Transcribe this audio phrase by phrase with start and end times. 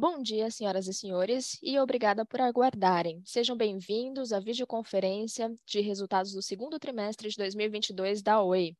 [0.00, 3.20] Bom dia, senhoras e senhores, e obrigada por aguardarem.
[3.24, 8.76] Sejam bem-vindos à videoconferência de resultados do segundo trimestre de 2022 da OE.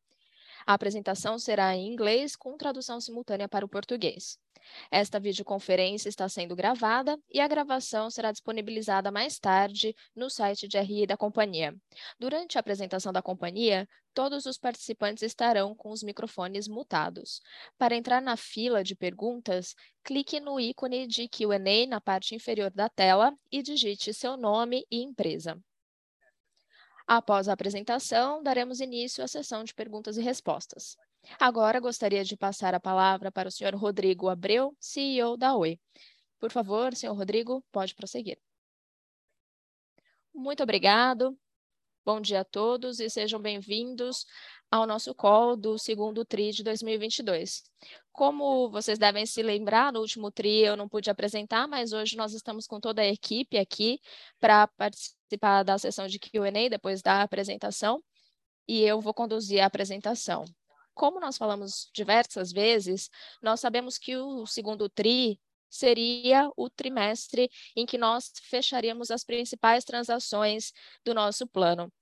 [0.68, 4.38] A apresentação será em inglês com tradução simultânea para o português.
[4.90, 10.78] Esta videoconferência está sendo gravada e a gravação será disponibilizada mais tarde no site de
[10.78, 11.74] RI da companhia.
[12.20, 17.40] Durante a apresentação da companhia, todos os participantes estarão com os microfones mutados.
[17.78, 22.90] Para entrar na fila de perguntas, clique no ícone de Q&A na parte inferior da
[22.90, 25.58] tela e digite seu nome e empresa.
[27.10, 30.94] Após a apresentação, daremos início à sessão de perguntas e respostas.
[31.40, 35.80] Agora gostaria de passar a palavra para o senhor Rodrigo Abreu, CEO da Oi.
[36.38, 38.38] Por favor, senhor Rodrigo, pode prosseguir.
[40.34, 41.34] Muito obrigado.
[42.08, 44.24] Bom dia a todos e sejam bem-vindos
[44.70, 47.62] ao nosso call do segundo TRI de 2022.
[48.10, 52.32] Como vocês devem se lembrar, no último TRI eu não pude apresentar, mas hoje nós
[52.32, 54.00] estamos com toda a equipe aqui
[54.40, 58.02] para participar da sessão de Q&A depois da apresentação
[58.66, 60.46] e eu vou conduzir a apresentação.
[60.94, 63.10] Como nós falamos diversas vezes,
[63.42, 69.84] nós sabemos que o segundo TRI seria o trimestre em que nós fecharíamos as principais
[69.84, 70.72] transações
[71.04, 71.92] do nosso plano.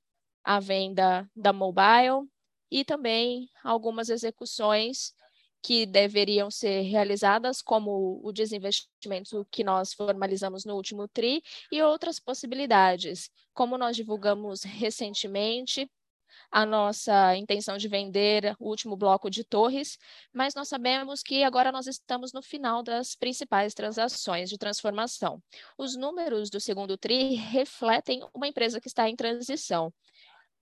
[0.47, 2.31] A venda da mobile
[2.71, 5.13] e também algumas execuções
[5.61, 12.21] que deveriam ser realizadas, como o desinvestimento que nós formalizamos no último TRI, e outras
[12.21, 15.91] possibilidades, como nós divulgamos recentemente,
[16.51, 19.99] a nossa intenção de vender o último bloco de torres,
[20.33, 25.43] mas nós sabemos que agora nós estamos no final das principais transações de transformação.
[25.77, 29.93] Os números do segundo TRI refletem uma empresa que está em transição.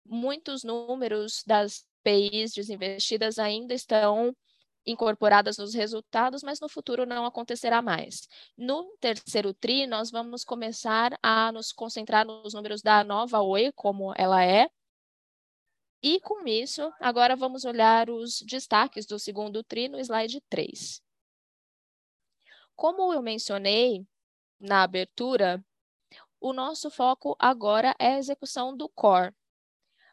[0.05, 4.37] Muitos números das PIs desinvestidas ainda estão
[4.87, 8.29] incorporadas nos resultados, mas no futuro não acontecerá mais.
[8.57, 14.13] No terceiro TRI, nós vamos começar a nos concentrar nos números da nova Oi, como
[14.17, 14.69] ela é,
[16.07, 21.03] e com isso, agora vamos olhar os destaques do segundo TRI no slide 3.
[22.77, 24.07] Como eu mencionei
[24.61, 25.65] na abertura,
[26.39, 29.35] o nosso foco agora é a execução do core.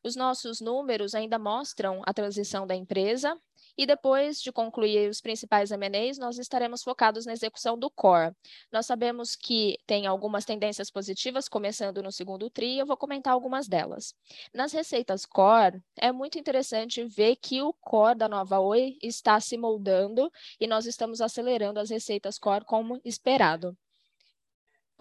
[0.03, 3.39] Os nossos números ainda mostram a transição da empresa
[3.77, 8.35] e depois de concluir os principais M&As, nós estaremos focados na execução do core.
[8.71, 13.67] Nós sabemos que tem algumas tendências positivas, começando no segundo TRI, eu vou comentar algumas
[13.67, 14.13] delas.
[14.53, 19.57] Nas receitas core, é muito interessante ver que o core da nova Oi está se
[19.57, 23.77] moldando e nós estamos acelerando as receitas core como esperado.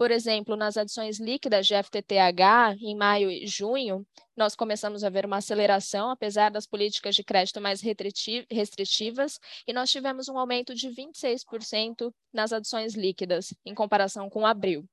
[0.01, 4.03] Por exemplo, nas adições líquidas de FTTH, em maio e junho,
[4.35, 7.81] nós começamos a ver uma aceleração, apesar das políticas de crédito mais
[8.49, 14.89] restritivas, e nós tivemos um aumento de 26% nas adições líquidas, em comparação com abril.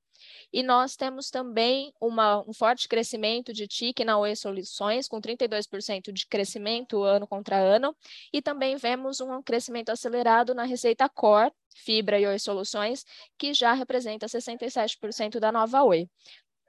[0.51, 6.11] E nós temos também uma, um forte crescimento de TIC na Oi Soluções, com 32%
[6.11, 7.95] de crescimento ano contra ano,
[8.33, 13.05] e também vemos um crescimento acelerado na receita Core, Fibra e Oi Soluções,
[13.37, 16.09] que já representa 67% da nova Oi.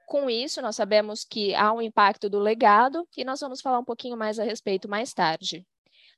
[0.05, 3.85] Com isso, nós sabemos que há um impacto do legado e nós vamos falar um
[3.85, 5.65] pouquinho mais a respeito mais tarde.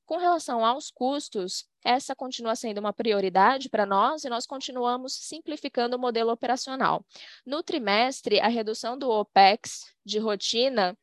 [0.06, 5.96] Com relação aos custos, essa continua sendo uma prioridade para nós e nós continuamos simplificando
[5.96, 7.06] o modelo operacional.
[7.46, 10.98] No trimestre, a redução do OPEX de rotina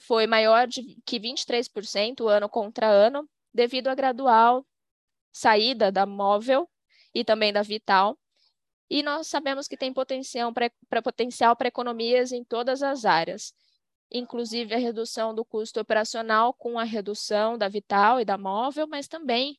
[0.00, 4.66] foi maior de, que 23% ano contra ano, devido à gradual
[5.32, 6.68] saída da móvel
[7.14, 8.18] e também da Vital.
[8.88, 13.54] E nós sabemos que tem potencial para economias em todas as áreas
[14.12, 19.08] inclusive a redução do custo operacional com a redução da Vital e da Móvel, mas
[19.08, 19.58] também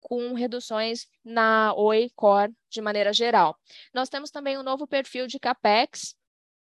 [0.00, 3.58] com reduções na Oi Core de maneira geral.
[3.92, 6.16] Nós temos também um novo perfil de CAPEX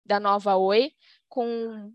[0.04, 0.92] da nova Oi,
[1.28, 1.92] com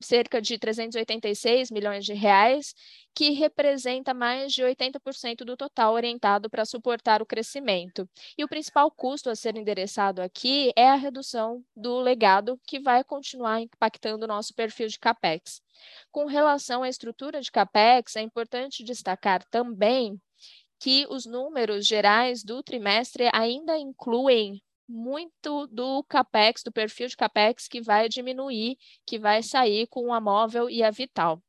[0.00, 2.74] cerca de 386 milhões de reais,
[3.14, 8.08] que representa mais de 80% do total orientado para suportar o crescimento.
[8.36, 13.02] E o principal custo a ser endereçado aqui é a redução do legado, que vai
[13.02, 15.60] continuar impactando o nosso perfil de CAPEX.
[16.12, 20.20] Com relação à estrutura de CAPEX, é importante destacar também
[20.78, 27.68] que os números gerais do trimestre ainda incluem muito do capex, do perfil de capex
[27.68, 31.42] que vai diminuir, que vai sair com a móvel e a Vital.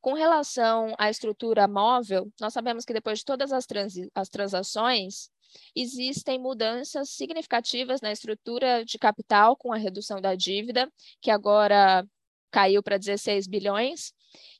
[0.00, 5.30] Com relação à estrutura móvel, nós sabemos que depois de todas as, trans, as transações,
[5.74, 10.90] existem mudanças significativas na estrutura de capital com a redução da dívida,
[11.20, 12.06] que agora
[12.50, 14.12] caiu para 16 bilhões,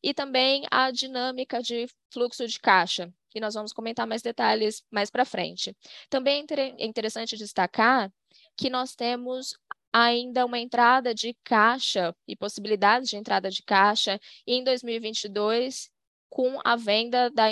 [0.03, 5.11] e também a dinâmica de fluxo de caixa, que nós vamos comentar mais detalhes mais
[5.11, 5.77] para frente.
[6.09, 8.13] Também é interessante destacar
[8.57, 9.55] que nós temos
[9.93, 15.91] ainda uma entrada de caixa e possibilidades de entrada de caixa em 2022
[16.29, 17.47] com a venda da,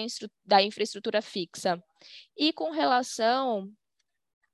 [0.45, 1.83] da infraestrutura fixa.
[2.37, 3.73] E com relação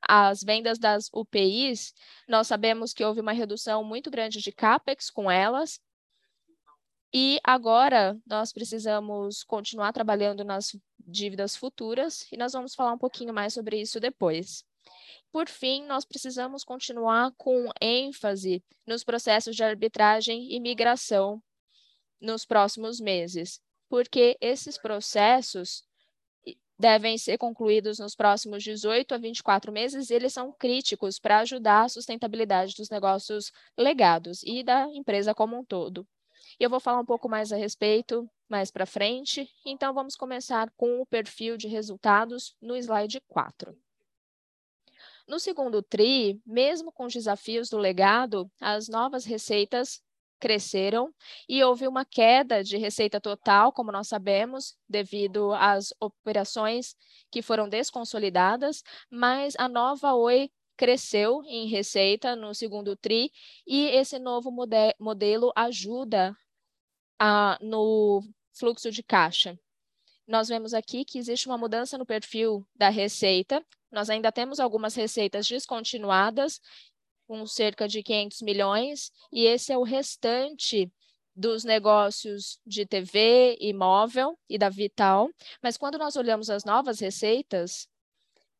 [0.00, 1.92] às vendas das UPIs,
[2.28, 5.80] nós sabemos que houve uma redução muito grande de CAPEX com elas,
[7.12, 13.34] e agora nós precisamos continuar trabalhando nas dívidas futuras, e nós vamos falar um pouquinho
[13.34, 14.64] mais sobre isso depois.
[15.30, 21.42] Por fim, nós precisamos continuar com ênfase nos processos de arbitragem e migração
[22.20, 25.84] nos próximos meses, porque esses processos
[26.78, 31.84] devem ser concluídos nos próximos 18 a 24 meses e eles são críticos para ajudar
[31.84, 36.06] a sustentabilidade dos negócios legados e da empresa como um todo.
[36.58, 40.70] E eu vou falar um pouco mais a respeito mais para frente, então vamos começar
[40.76, 43.74] com o perfil de resultados no slide 4.
[45.26, 50.02] No segundo TRI, mesmo com os desafios do legado, as novas receitas
[50.38, 51.14] cresceram
[51.48, 56.96] e houve uma queda de receita total, como nós sabemos, devido às operações
[57.30, 63.30] que foram desconsolidadas, mas a nova Oi cresceu em receita no segundo TRI
[63.64, 66.36] e esse novo mode modelo ajuda
[67.60, 68.22] no
[68.52, 69.58] fluxo de caixa.
[70.26, 74.94] Nós vemos aqui que existe uma mudança no perfil da receita, nós ainda temos algumas
[74.94, 76.60] receitas descontinuadas,
[77.26, 80.90] com cerca de 500 milhões, e esse é o restante
[81.34, 85.30] dos negócios de TV, imóvel e da Vital.
[85.62, 87.88] Mas quando nós olhamos as novas receitas,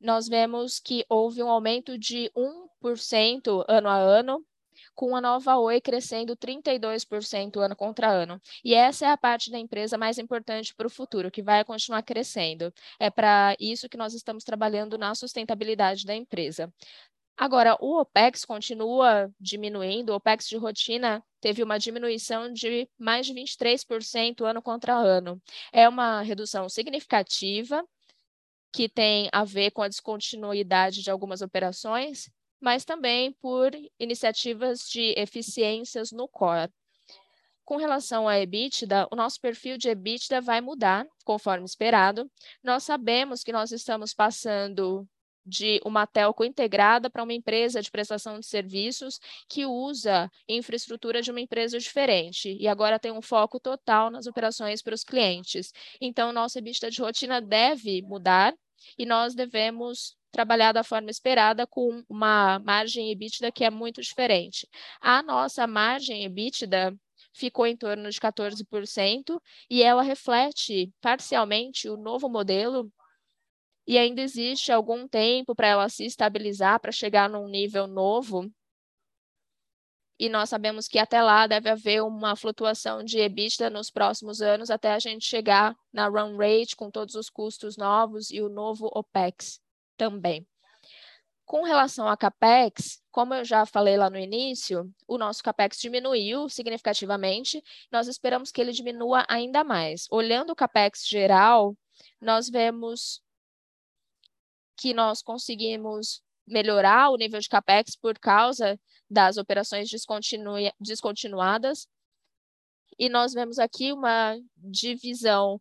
[0.01, 4.45] nós vemos que houve um aumento de 1% ano a ano
[4.95, 8.41] com a nova Oi crescendo 32% ano contra ano.
[8.65, 12.03] E essa é a parte da empresa mais importante para o futuro, que vai continuar
[12.03, 12.73] crescendo.
[12.99, 16.73] É para isso que nós estamos trabalhando na sustentabilidade da empresa.
[17.37, 23.35] Agora, o OPEX continua diminuindo, o OPEX de rotina teve uma diminuição de mais de
[23.35, 25.43] 23% ano contra ano.
[25.73, 27.83] É uma redução significativa,
[28.73, 32.31] que tem a ver com a descontinuidade de algumas operações,
[32.63, 36.71] mas também por iniciativas de eficiências no core.
[37.65, 42.31] Com relação à EBITDA, o nosso perfil de EBITDA vai mudar, conforme esperado.
[42.63, 45.07] Nós sabemos que nós estamos passando
[45.45, 49.19] de uma telco integrada para uma empresa de prestação de serviços
[49.49, 54.83] que usa infraestrutura de uma empresa diferente e agora tem um foco total nas operações
[54.83, 55.73] para os clientes.
[56.01, 58.55] Então, nossa EBITDA de rotina deve mudar
[58.97, 64.67] e nós devemos trabalhar da forma esperada com uma margem EBITDA que é muito diferente.
[65.01, 66.97] A nossa margem EBITDA
[67.35, 69.41] ficou em torno de 14%
[69.71, 72.91] e ela reflete parcialmente o novo modelo
[73.87, 78.51] e ainda existe algum tempo para ela se estabilizar, para chegar num nível novo.
[80.19, 84.71] E nós sabemos que até lá deve haver uma flutuação de EBITDA nos próximos anos
[84.71, 88.89] até a gente chegar na run rate com todos os custos novos e o novo
[88.95, 89.62] OPEX
[89.97, 90.47] também.
[91.45, 96.49] Com relação a CAPEX, como eu já falei lá no início, o nosso CAPEX diminuiu
[96.49, 100.07] significativamente, nós esperamos que ele diminua ainda mais.
[100.11, 101.77] Olhando o CAPEX geral,
[102.21, 103.23] nós vemos
[104.77, 108.81] que nós conseguimos melhorar o nível de CAPEX por causa
[109.11, 111.87] das operações descontinu descontinuadas,
[112.99, 115.61] e nós vemos aqui uma divisão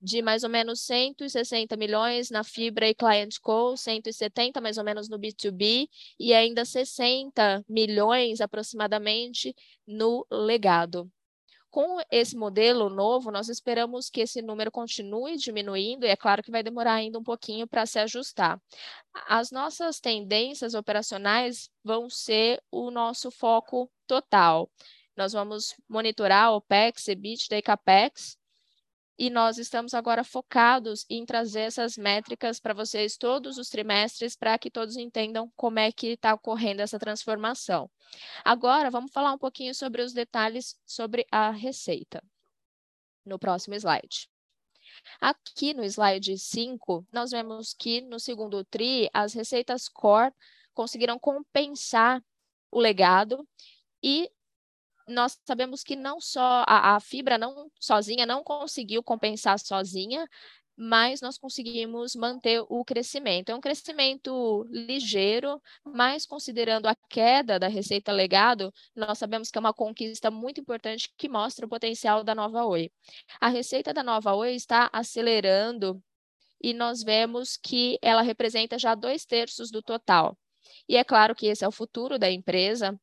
[0.00, 5.08] de mais ou menos 160 milhões na fibra e client co, 170 mais ou menos
[5.08, 9.54] no B2B e ainda 60 milhões aproximadamente
[9.86, 11.10] no legado.
[11.74, 16.52] Com esse modelo novo, nós esperamos que esse número continue diminuindo, e é claro que
[16.52, 18.62] vai demorar ainda um pouquinho para se ajustar.
[19.26, 24.70] As nossas tendências operacionais vão ser o nosso foco total.
[25.16, 28.38] Nós vamos monitorar o OPEX, EBITDA e CAPEX,
[29.18, 34.58] e nós estamos agora focados em trazer essas métricas para vocês todos os trimestres, para
[34.58, 37.90] que todos entendam como é que está ocorrendo essa transformação.
[38.44, 42.22] Agora, vamos falar um pouquinho sobre os detalhes sobre a receita,
[43.24, 44.28] no próximo slide.
[45.20, 50.32] Aqui no slide 5, nós vemos que no segundo TRI, as receitas core
[50.72, 52.22] conseguiram compensar
[52.70, 53.46] o legado
[54.02, 54.30] e
[55.08, 60.26] nós sabemos que não só a, a, fibra não sozinha não conseguiu compensar sozinha
[60.76, 63.50] mas nós conseguimos manter o crescimento.
[63.50, 69.60] É um crescimento ligeiro, mas considerando a queda da receita legado, nós sabemos que é
[69.60, 72.90] uma conquista muito importante que mostra o potencial da nova Oi.
[73.40, 76.02] A receita da nova Oi está acelerando
[76.62, 80.36] e nós vemos que ela representa já dois terços do total.
[80.88, 82.98] E é claro que esse é o futuro da empresa,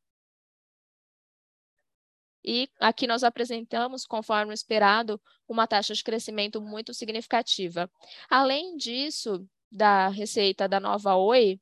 [2.43, 7.89] e aqui nós apresentamos, conforme esperado, uma taxa de crescimento muito significativa.
[8.29, 11.59] Além disso, da receita da nova Oi,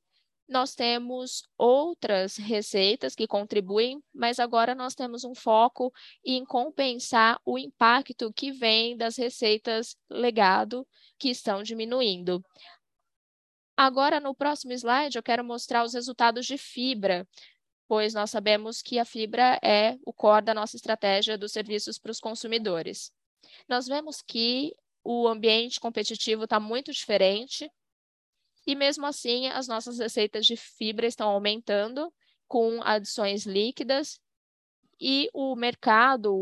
[0.50, 5.93] nós temos outras receitas que contribuem, mas agora nós temos um foco
[6.25, 10.88] em compensar o impacto que vem das receitas legado
[11.19, 12.43] que estão diminuindo.
[13.77, 17.27] Agora, no próximo slide, eu quero mostrar os resultados de fibra,
[17.89, 22.12] pois nós sabemos que a fibra é o core da nossa estratégia dos serviços para
[22.12, 23.12] os consumidores.
[23.67, 27.67] Nós vemos que o ambiente competitivo está muito diferente
[28.67, 32.13] e, mesmo assim, as nossas receitas de fibra estão aumentando
[32.48, 34.19] com adições líquidas
[35.01, 36.36] e o mercado,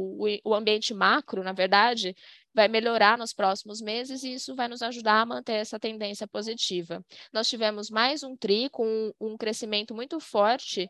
[0.43, 2.13] o ambiente macro, na verdade,
[2.53, 7.05] vai melhorar nos próximos meses e isso vai nos ajudar a manter essa tendência positiva.
[7.31, 10.89] Nós tivemos mais um TRI com um crescimento muito forte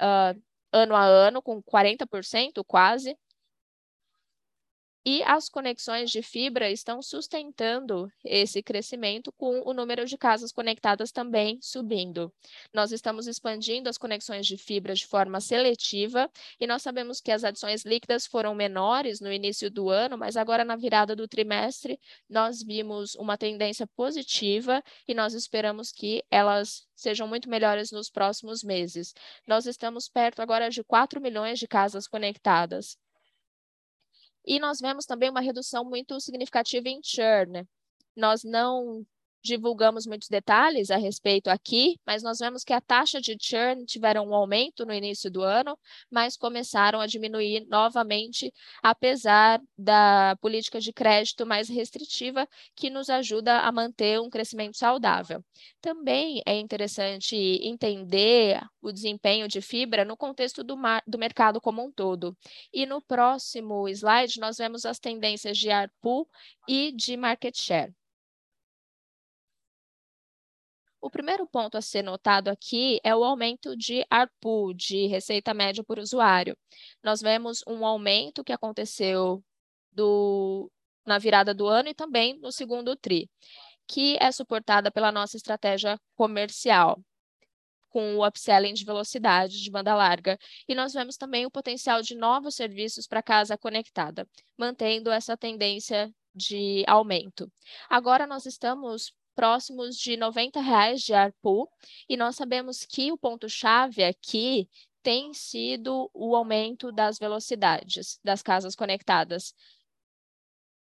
[0.00, 0.40] uh,
[0.72, 3.16] ano a ano, com 40% quase,
[5.04, 11.10] e as conexões de fibra estão sustentando esse crescimento com o número de casas conectadas
[11.10, 12.32] também subindo.
[12.72, 16.30] Nós estamos expandindo as conexões de fibra de forma seletiva
[16.60, 20.64] e nós sabemos que as adições líquidas foram menores no início do ano, mas agora
[20.64, 27.26] na virada do trimestre nós vimos uma tendência positiva e nós esperamos que elas sejam
[27.26, 29.12] muito melhores nos próximos meses.
[29.46, 32.96] Nós estamos perto agora de 4 milhões de casas conectadas.
[34.44, 37.66] E nós vemos também uma redução muito significativa em churn.
[38.16, 39.06] Nós não
[39.42, 44.28] divulgamos muitos detalhes a respeito aqui, mas nós vemos que a taxa de churn tiveram
[44.28, 45.76] um aumento no início do ano,
[46.10, 53.60] mas começaram a diminuir novamente, apesar da política de crédito mais restritiva, que nos ajuda
[53.60, 55.44] a manter um crescimento saudável.
[55.80, 61.90] Também é interessante entender o desempenho de fibra no contexto do, do mercado como um
[61.90, 62.36] todo.
[62.72, 66.28] E no próximo slide, nós vemos as tendências de ARPU
[66.68, 67.92] e de market share.
[71.02, 75.82] O primeiro ponto a ser notado aqui é o aumento de ARPU, de receita média
[75.82, 76.56] por usuário.
[77.02, 79.44] Nós vemos um aumento que aconteceu
[79.90, 80.70] do,
[81.04, 83.28] na virada do ano e também no segundo TRI,
[83.88, 87.02] que é suportada pela nossa estratégia comercial,
[87.90, 90.38] com o upselling de velocidade de banda larga.
[90.68, 94.24] E nós vemos também o potencial de novos serviços para casa conectada,
[94.56, 97.50] mantendo essa tendência de aumento.
[97.90, 101.68] Agora nós estamos próximos de 90 reais de ARPU,
[102.08, 104.68] e nós sabemos que o ponto-chave aqui
[105.02, 109.54] tem sido o aumento das velocidades das casas conectadas.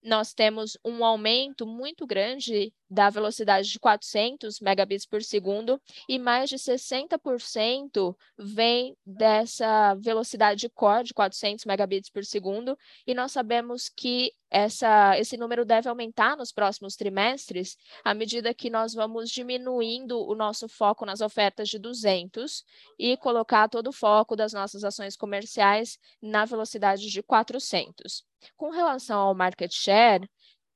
[0.04, 6.50] Nós temos um aumento muito grande da velocidade de 400 megabits por segundo e mais
[6.50, 14.34] de 60% vem dessa velocidade core de 400 megabits por segundo e nós sabemos que
[14.50, 20.36] essa, esse número deve aumentar nos próximos trimestres à medida que nós vamos diminuindo o
[20.36, 22.66] nosso foco nas ofertas de 200
[23.00, 28.26] e colocar todo o foco das nossas ações comerciais na velocidade de 400.
[28.58, 30.28] Com relação ao market share,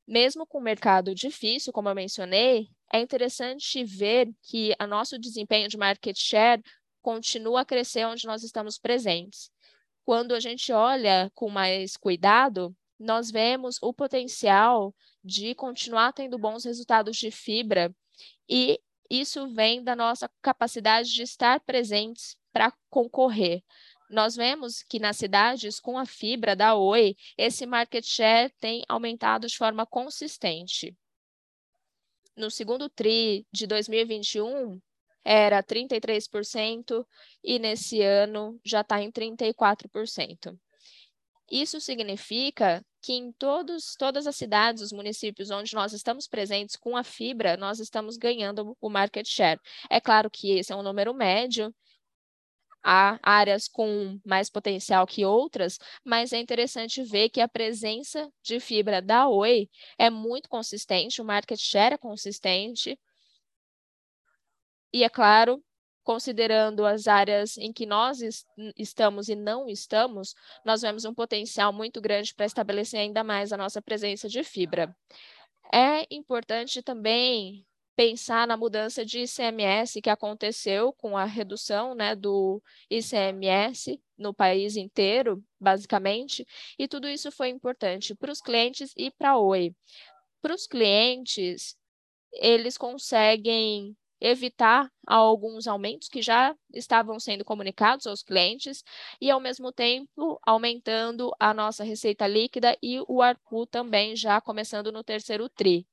[0.07, 5.67] mesmo com o mercado difícil, como eu mencionei, é interessante ver que o nosso desempenho
[5.67, 6.61] de market share
[7.01, 9.49] continua a crescer onde nós estamos presentes.
[10.03, 14.93] Quando a gente olha com mais cuidado, nós vemos o potencial
[15.23, 17.93] de continuar tendo bons resultados de fibra
[18.47, 23.61] e isso vem da nossa capacidade de estar presentes para concorrer.
[24.09, 29.47] Nós vemos que nas cidades com a fibra da Oi, esse market share tem aumentado
[29.47, 30.95] de forma consistente.
[32.35, 34.79] No segundo TRI de 2021,
[35.23, 37.05] era 33%
[37.43, 40.55] e nesse ano já está em 34%.
[41.49, 46.97] Isso significa que em todos, todas as cidades, os municípios onde nós estamos presentes com
[46.97, 49.59] a fibra, nós estamos ganhando o market share.
[49.89, 51.73] É claro que esse é um número médio,
[52.85, 58.59] há áreas com mais potencial que outras, mas é interessante ver que a presença de
[58.59, 62.99] fibra da Oi é muito consistente, o market share é consistente.
[64.93, 65.63] E é claro,
[66.03, 68.19] considerando as áreas em que nós
[68.77, 73.57] estamos e não estamos, nós vemos um potencial muito grande para estabelecer ainda mais a
[73.57, 74.95] nossa presença de fibra.
[75.73, 77.65] É importante também
[77.95, 84.75] pensar na mudança de ICMS que aconteceu com a redução né, do ICMS no país
[84.75, 86.45] inteiro, basicamente,
[86.77, 89.73] e tudo isso foi importante para os clientes e para a Oi.
[90.41, 91.75] Para os clientes,
[92.33, 98.83] eles conseguem evitar alguns aumentos que já estavam sendo comunicados aos clientes
[99.21, 104.91] e, ao mesmo tempo, aumentando a nossa receita líquida e o ARPU também já começando
[104.91, 105.87] no terceiro TRI.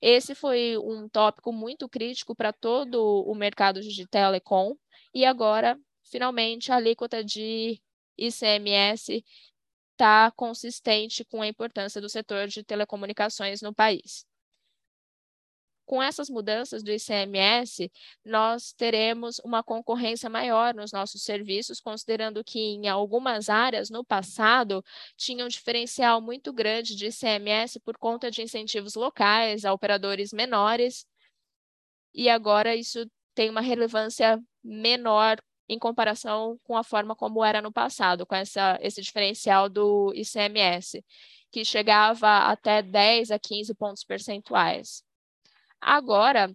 [0.00, 4.76] Esse foi um tópico muito crítico para todo o mercado de telecom
[5.14, 7.80] e agora, finalmente, a alíquota de
[8.18, 9.24] ICMS
[9.92, 14.26] está consistente com a importância do setor de telecomunicações no país.
[15.86, 17.90] Com essas mudanças do ICMS,
[18.24, 24.82] nós teremos uma concorrência maior nos nossos serviços, considerando que em algumas áreas no passado
[25.16, 31.06] tinha um diferencial muito grande de ICMS por conta de incentivos locais a operadores menores,
[32.14, 35.38] e agora isso tem uma relevância menor
[35.68, 41.04] em comparação com a forma como era no passado, com essa, esse diferencial do ICMS,
[41.50, 45.02] que chegava até 10 a 15 pontos percentuais.
[45.86, 46.50] Agora,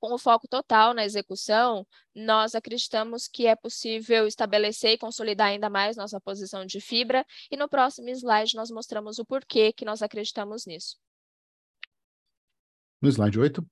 [0.00, 5.70] com o foco total na execução, nós acreditamos que é possível estabelecer e consolidar ainda
[5.70, 10.02] mais nossa posição de fibra, e no próximo slide nós mostramos o porquê que nós
[10.02, 10.96] acreditamos nisso.
[13.00, 13.64] No slide 8,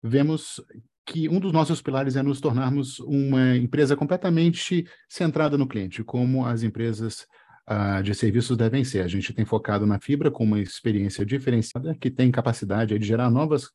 [0.00, 0.60] vemos
[1.04, 6.46] que um dos nossos pilares é nos tornarmos uma empresa completamente centrada no cliente, como
[6.46, 7.26] as empresas
[7.68, 9.00] uh, de serviços devem ser.
[9.00, 13.30] A gente tem focado na fibra com uma experiência diferenciada que tem capacidade de gerar
[13.30, 13.70] novas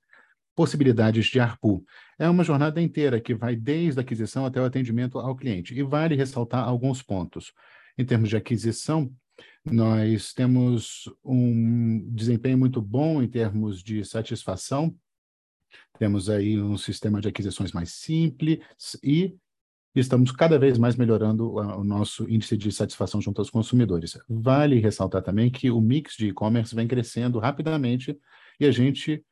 [0.56, 1.86] possibilidades de ARPU.
[2.18, 5.76] É uma jornada inteira que vai desde a aquisição até o atendimento ao cliente.
[5.76, 7.54] E vale ressaltar alguns pontos.
[7.96, 9.12] Em termos de aquisição,
[9.64, 14.96] nós temos um desempenho muito bom em termos de satisfação.
[16.00, 18.60] Temos aí um sistema de aquisições mais simples
[19.04, 19.36] e
[20.00, 24.18] estamos cada vez mais melhorando o nosso índice de satisfação junto aos consumidores.
[24.30, 28.18] Vale ressaltar também que o mix de e-commerce vem crescendo rapidamente
[28.60, 29.24] e a gente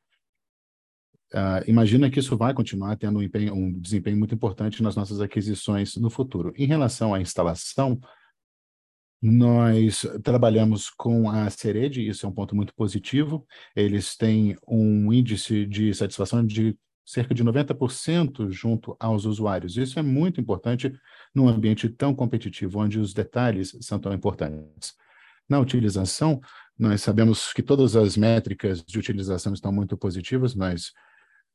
[1.33, 5.21] uh, imagina que isso vai continuar tendo um, empenho, um desempenho muito importante nas nossas
[5.21, 6.53] aquisições no futuro.
[6.55, 7.99] Em relação à instalação,
[9.21, 13.45] nós trabalhamos com a Sered, isso é um ponto muito positivo.
[13.75, 19.77] Eles têm um índice de satisfação de cerca de 90% junto aos usuários.
[19.77, 20.91] Isso é muito importante
[21.33, 24.95] num ambiente tão competitivo, onde os detalhes são tão importantes.
[25.47, 26.41] Na utilização,
[26.77, 30.91] nós sabemos que todas as métricas de utilização estão muito positivas, nós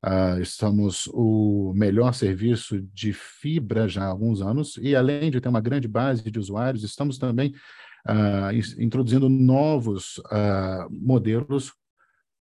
[0.06, 5.48] uh, estamos o melhor serviço de fibra já há alguns anos, e além de ter
[5.48, 7.52] uma grande base de usuários, estamos também
[8.08, 11.72] uh, introduzindo novos uh, modelos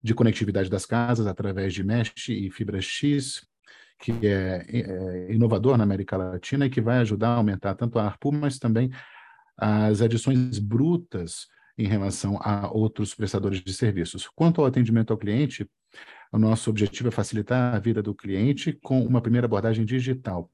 [0.01, 3.45] de conectividade das casas através de Mesh e Fibra X,
[3.99, 8.05] que é, é, inovador na América Latina e que vai ajudar a aumentar tanto a
[8.05, 8.89] ARPU, mas também
[9.57, 14.27] as adições brutas em relação a outros prestadores de serviços.
[14.35, 15.69] Quanto ao atendimento ao cliente,
[16.31, 20.49] o nosso objetivo é facilitar a vida do cliente com uma primeira abordagem digital.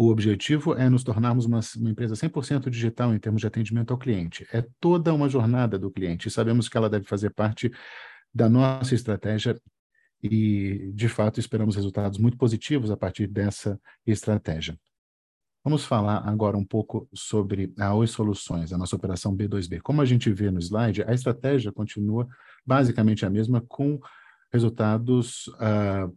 [0.00, 3.98] O objetivo é nos tornarmos uma, uma empresa 100% digital em termos de atendimento ao
[3.98, 4.46] cliente.
[4.52, 6.30] É toda uma jornada do cliente.
[6.30, 7.68] Sabemos que ela deve fazer parte
[8.32, 9.60] da nossa estratégia
[10.22, 14.78] e, de fato, esperamos resultados muito positivos a partir dessa estratégia.
[15.64, 19.80] Vamos falar agora um pouco sobre a Oi Soluções, a nossa operação B2B.
[19.82, 22.28] Como a gente vê no slide, a estratégia continua
[22.64, 23.98] basicamente a mesma, com
[24.52, 26.16] resultados uh,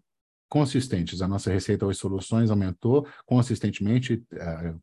[0.51, 1.21] consistentes.
[1.21, 4.77] A nossa receita Oi Soluções aumentou consistentemente uh,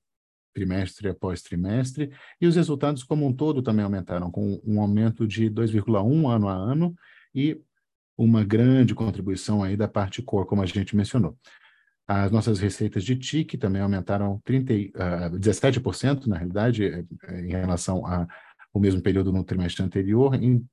[0.54, 5.50] trimestre após trimestre, e os resultados como um todo também aumentaram, com um aumento de
[5.50, 6.94] 2,1 ano a ano
[7.34, 7.60] e
[8.16, 11.36] uma grande contribuição aí da parte core, como a gente mencionou.
[12.08, 17.04] As nossas receitas de TIC também aumentaram 30, uh, 17%, na realidade, eh,
[17.42, 20.34] em relação ao mesmo período no trimestre anterior.
[20.34, 20.66] Em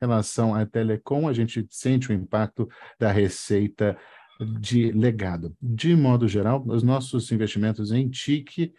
[0.00, 3.98] relação à telecom, a gente sente o impacto da receita
[4.40, 5.56] de legado.
[5.60, 8.72] De modo geral, os nossos investimentos em TIC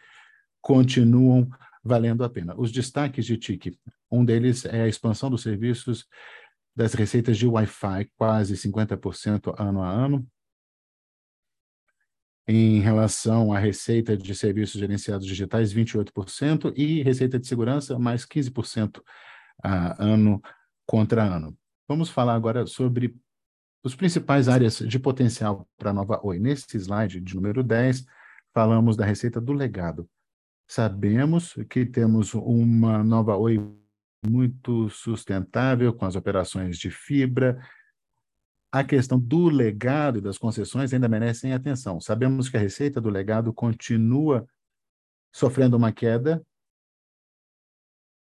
[0.62, 1.50] continuam
[1.84, 2.54] valendo a pena.
[2.58, 3.78] Os destaques de TIC,
[4.12, 6.06] um deles é a expansão dos serviços
[6.76, 10.28] das receitas de Wi-Fi, quase 50% ano a ano.
[12.48, 19.02] Em relação à receita de serviços gerenciados digitais, 28%, e receita de segurança, mais 15%
[19.62, 20.42] a ano
[20.86, 21.58] contra ano.
[21.88, 23.16] Vamos falar agora sobre
[23.84, 26.40] os principais áreas de potencial para a nova Oi.
[26.40, 28.06] Nesse slide de número 10,
[28.54, 30.10] falamos da receita do legado.
[30.68, 33.58] Sabemos que temos uma nova Oi
[34.26, 37.58] muito sustentável com as operações de fibra.
[38.72, 42.02] A questão do legado e das concessões ainda merecem atenção.
[42.02, 44.48] Sabemos que a receita do legado continua
[45.32, 46.46] sofrendo uma queda.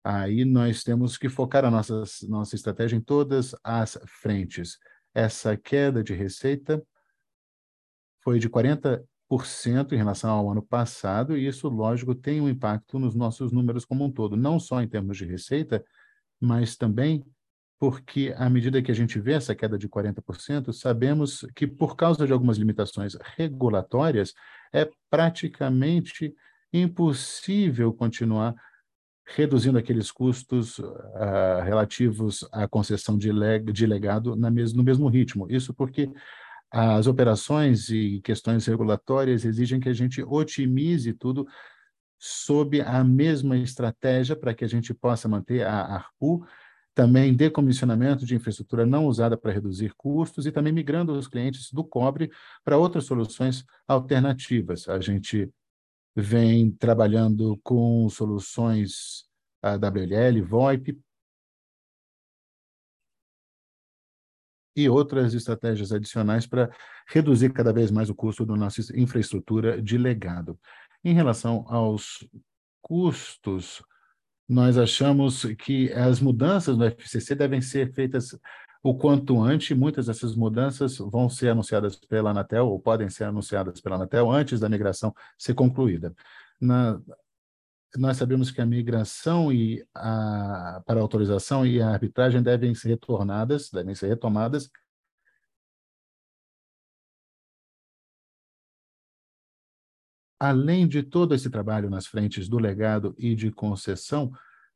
[0.04, 4.80] Aí nós temos que focar a nossa, nossa estratégia em todas as frentes.
[5.14, 6.84] Essa queda de receita
[8.22, 9.04] foi de 40%
[9.92, 14.06] em relação ao ano passado, e isso, lógico, tem um impacto nos nossos números como
[14.06, 15.84] um todo, não só em termos de receita,
[16.40, 17.24] mas também
[17.80, 22.26] porque, à medida que a gente vê essa queda de 40%, sabemos que, por causa
[22.26, 24.34] de algumas limitações regulatórias,
[24.72, 26.34] é praticamente
[26.72, 28.56] impossível continuar
[29.26, 35.48] reduzindo aqueles custos uh, relativos à concessão de, leg de legado mes no mesmo ritmo.
[35.50, 36.10] Isso porque
[36.70, 41.48] as operações e questões regulatórias exigem que a gente otimize tudo
[42.18, 46.46] sob a mesma estratégia para que a gente possa manter a ARPU,
[46.96, 51.84] também decomissionamento de infraestrutura não usada para reduzir custos e também migrando os clientes do
[51.84, 52.32] cobre
[52.64, 54.88] para outras soluções alternativas.
[54.88, 55.52] A gente
[56.16, 59.26] vem trabalhando com soluções
[59.62, 61.00] WLL, VoIP,
[64.76, 66.76] e outras estratégias adicionais para
[67.08, 70.60] reduzir cada vez mais o custo da nossa infraestrutura de legado.
[71.04, 72.28] Em relação aos
[72.82, 73.84] custos,
[74.50, 78.38] nós achamos que as mudanças no FCC devem ser feitas
[78.84, 79.76] o quanto antes.
[79.76, 84.60] Muitas dessas mudanças vão ser anunciadas pela Anatel ou podem ser anunciadas pela Anatel antes
[84.60, 86.14] da migração ser concluída.
[86.60, 87.02] Na,
[87.98, 92.90] nós sabemos que a migração e a, para a autorização e a arbitragem devem ser
[92.90, 94.70] retornadas, devem ser retomadas
[100.44, 104.34] além de todo esse trabalho nas frentes do legado e de concessão,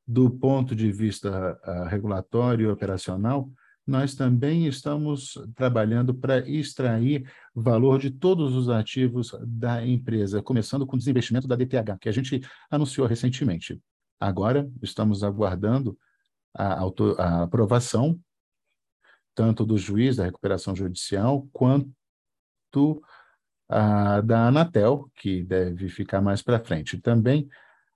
[0.07, 3.51] do ponto de vista uh, regulatório e operacional,
[3.87, 10.95] nós também estamos trabalhando para extrair valor de todos os ativos da empresa, começando com
[10.95, 13.81] o desinvestimento da DTH, que a gente anunciou recentemente.
[14.19, 15.97] Agora, estamos aguardando
[16.53, 16.83] a,
[17.17, 18.19] a aprovação
[19.37, 22.99] tanto do juiz da recuperação judicial quanto
[23.69, 26.99] a, da Anatel, que deve ficar mais para frente.
[26.99, 27.47] Também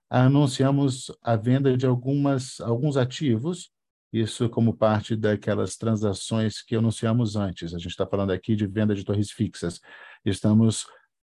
[0.08, 3.72] anunciamos a venda de algumas, alguns ativos
[4.12, 7.74] isso como parte daquelas transações que anunciamos antes.
[7.74, 9.80] A gente está falando aqui de venda de torres fixas.
[10.24, 10.84] Estamos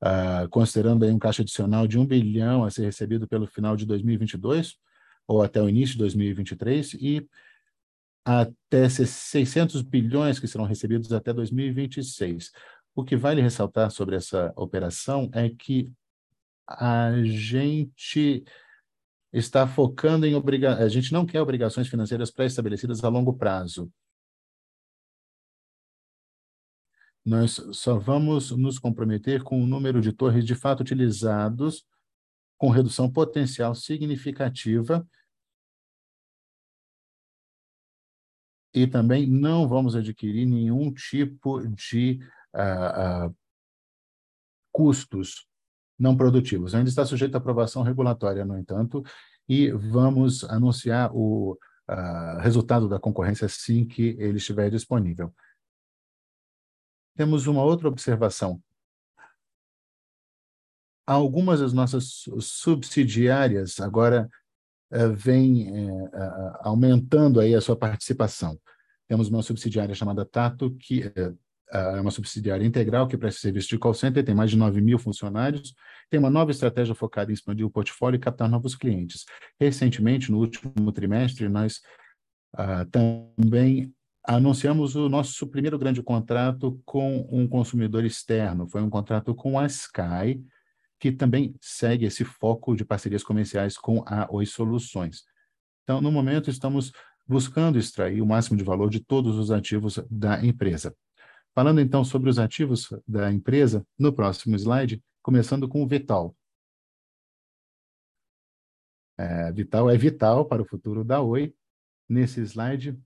[0.02, 3.86] uh, considerando aí um caixa adicional de um bilhão a ser recebido pelo final de
[3.86, 4.76] 2022
[5.26, 7.26] ou até o início de 2023 e
[8.24, 12.50] até 600 bilhões que serão recebidos até 2026.
[12.94, 15.92] O que vale ressaltar sobre essa operação é que
[16.68, 18.44] a gente
[19.37, 20.81] está focando em obrigar.
[20.81, 23.92] A gente não quer obrigações financeiras pré-estabelecidas a longo prazo.
[27.22, 31.85] Nós só vamos nos comprometer com o número de torres de fato utilizados
[32.57, 35.07] com redução potencial significativa
[38.72, 42.20] e também não vamos adquirir nenhum tipo de
[42.55, 43.37] uh, uh,
[44.72, 45.46] custos
[45.98, 46.74] não produtivos.
[46.74, 49.02] Ainda está sujeito à aprovação regulatória, no entanto,
[49.48, 51.59] e vamos anunciar o
[51.90, 55.35] uh, resultado da concorrência assim que ele estiver disponível.
[57.16, 58.61] Temos uma outra observação.
[61.06, 64.28] Algumas das nossas subsidiárias agora
[64.92, 66.11] uh, vêm uh,
[66.61, 68.61] aumentando aí a sua participação.
[69.09, 71.12] Temos uma subsidiária chamada Tato, que
[71.72, 74.98] é uma subsidiária integral que presta serviço de call center, tem mais de 9 mil
[74.98, 75.74] funcionários,
[76.09, 79.24] tem uma nova estratégia focada em expandir o portfólio e captar novos clientes.
[79.59, 81.81] Recentemente, no último trimestre, nós
[82.55, 83.92] uh, também
[84.24, 88.68] anunciamos o nosso primeiro grande contrato com um consumidor externo.
[88.68, 90.42] Foi um contrato com a Sky,
[90.98, 95.22] que também segue esse foco de parcerias comerciais com a Oi Soluções.
[95.83, 96.92] Então, no momento, estamos
[97.26, 100.94] buscando extrair o máximo de valor de todos os ativos da empresa.
[101.57, 106.37] Falando então sobre os ativos da empresa, no próximo slide, começando com o Vital.
[109.16, 111.55] É, Vital é vital para o futuro da Oi.
[112.07, 113.01] Nesse slide,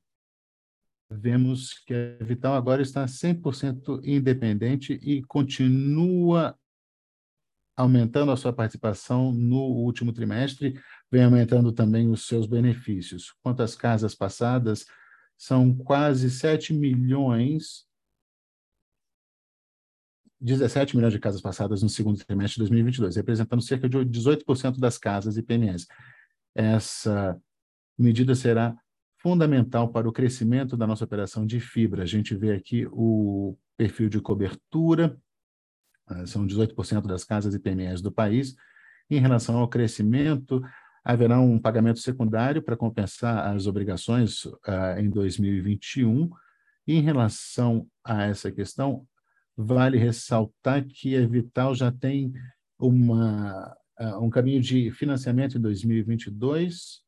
[1.08, 6.58] vemos que a Vital agora está 100% independente e continua
[7.76, 10.74] aumentando a sua participação no último trimestre,
[11.08, 13.32] vem aumentando também os seus benefícios.
[13.44, 14.86] Quanto às casas passadas,
[15.38, 17.88] são quase 7 milhões
[20.40, 24.96] 17 milhões de casas passadas no segundo trimestre de 2022, representando cerca de 18% das
[24.96, 25.86] casas e PMS.
[26.54, 27.38] Essa
[27.98, 28.76] medida será
[29.18, 32.02] fundamental para o crescimento da nossa operação de fibra.
[32.02, 35.18] A gente vê aqui o perfil de cobertura,
[36.06, 38.56] ah, são 18% das casas PMEs do país.
[39.08, 40.62] Em relação ao crescimento,
[41.04, 46.30] haverá um pagamento secundário para compensar as obrigações uh, em 2021.
[46.86, 49.06] Em relação a essa questão,
[49.62, 52.32] vale ressaltar que a Vital já tem
[52.78, 57.02] uma, uh, um caminho de financiamento em 2022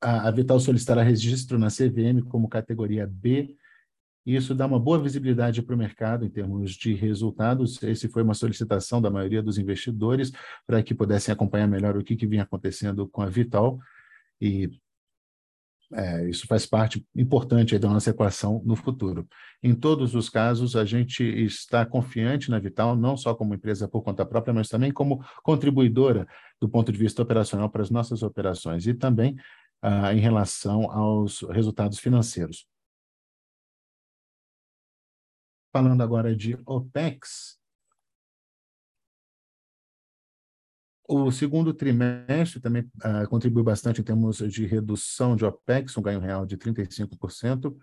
[0.00, 3.54] a, Vital solicitará registro na CVM como categoria B.
[4.24, 7.82] Isso dá uma boa visibilidade para o mercado em termos de resultados.
[7.82, 10.32] Esse foi uma solicitação da maioria dos investidores
[10.66, 13.78] para que pudessem acompanhar melhor o que, que vinha acontecendo com a Vital.
[14.40, 14.70] E
[15.92, 19.28] é, isso faz parte importante da nossa equação no futuro.
[19.62, 24.02] Em todos os casos, a gente está confiante na Vital, não só como empresa por
[24.02, 26.26] conta própria, mas também como contribuidora
[26.60, 28.86] do ponto de vista operacional para as nossas operações.
[28.86, 29.36] E também
[29.82, 32.66] ah, em relação aos resultados financeiros.
[35.72, 37.59] Falando agora de OPEX,
[41.10, 46.20] o segundo trimestre também ah, contribuiu bastante em termos de redução de OPEX, um ganho
[46.20, 47.76] real de 35%.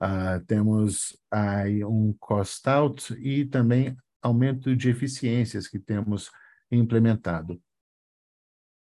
[0.00, 6.28] Ah, temos aí um cost out e também aumento de eficiências que temos
[6.70, 7.62] implementado.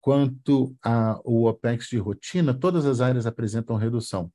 [0.03, 4.31] Quanto ao OPEX de rotina, todas as áreas apresentam redução.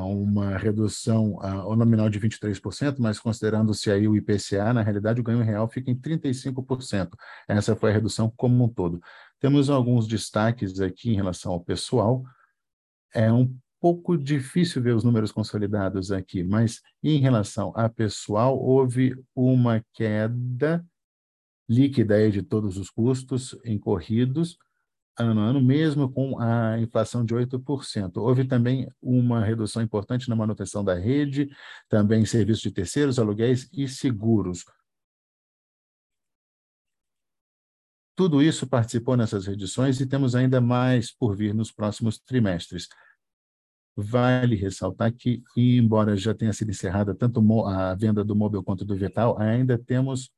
[0.00, 5.42] Uma redução ao nominal de 23%, mas considerando-se aí o IPCA, na realidade o ganho
[5.42, 7.10] real fica em 35%.
[7.48, 9.00] Essa foi a redução como um todo.
[9.40, 12.24] Temos alguns destaques aqui em relação ao pessoal.
[13.14, 19.14] É um pouco difícil ver os números consolidados aqui, mas em relação a pessoal, houve
[19.34, 20.84] uma queda
[21.68, 24.56] líquida de todos os custos incorridos
[25.18, 28.16] ano a ano, mesmo com a inflação de 8%.
[28.16, 31.50] Houve também uma redução importante na manutenção da rede,
[31.88, 34.64] também serviços de terceiros, aluguéis e seguros.
[38.14, 42.88] Tudo isso participou nessas reduções e temos ainda mais por vir nos próximos trimestres.
[43.96, 48.96] Vale ressaltar que, embora já tenha sido encerrada tanto a venda do móvel quanto do
[48.96, 50.30] Vital, ainda temos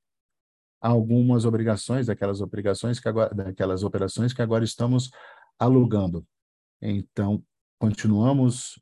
[0.85, 5.11] algumas obrigações, daquelas obrigações que agora, daquelas operações que agora estamos
[5.59, 6.27] alugando.
[6.83, 7.43] Então,
[7.79, 8.79] continuamos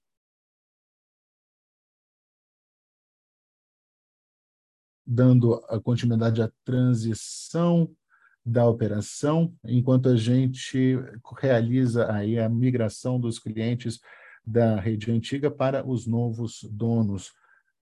[5.07, 7.89] dando a continuidade à transição
[8.45, 10.99] da operação, enquanto a gente
[11.39, 14.01] realiza aí a migração dos clientes
[14.45, 17.33] da rede antiga para os novos donos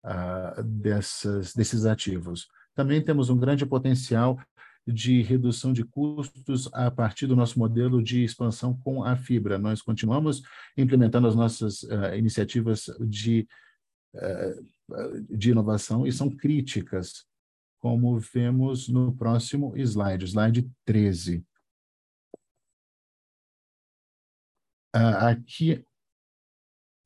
[0.04, 2.50] ah, dessas, desses ativos.
[2.74, 4.38] Também temos um grande potencial
[4.86, 9.58] de redução de custos a partir do nosso modelo de expansão com a fibra.
[9.58, 10.42] Nós continuamos
[10.76, 13.46] implementando as nossas uh, iniciativas de,
[14.14, 17.26] uh, de inovação e são críticas,
[17.78, 21.44] como vemos no próximo slide, slide 13.
[24.94, 25.84] Uh, aqui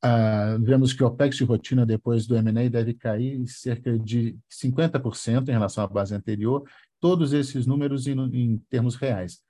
[0.05, 5.49] Uh, vemos que o OPEX de rotina depois do M&A deve cair cerca de 50%
[5.49, 6.63] em relação à base anterior,
[6.99, 9.41] todos esses números em, em termos reais.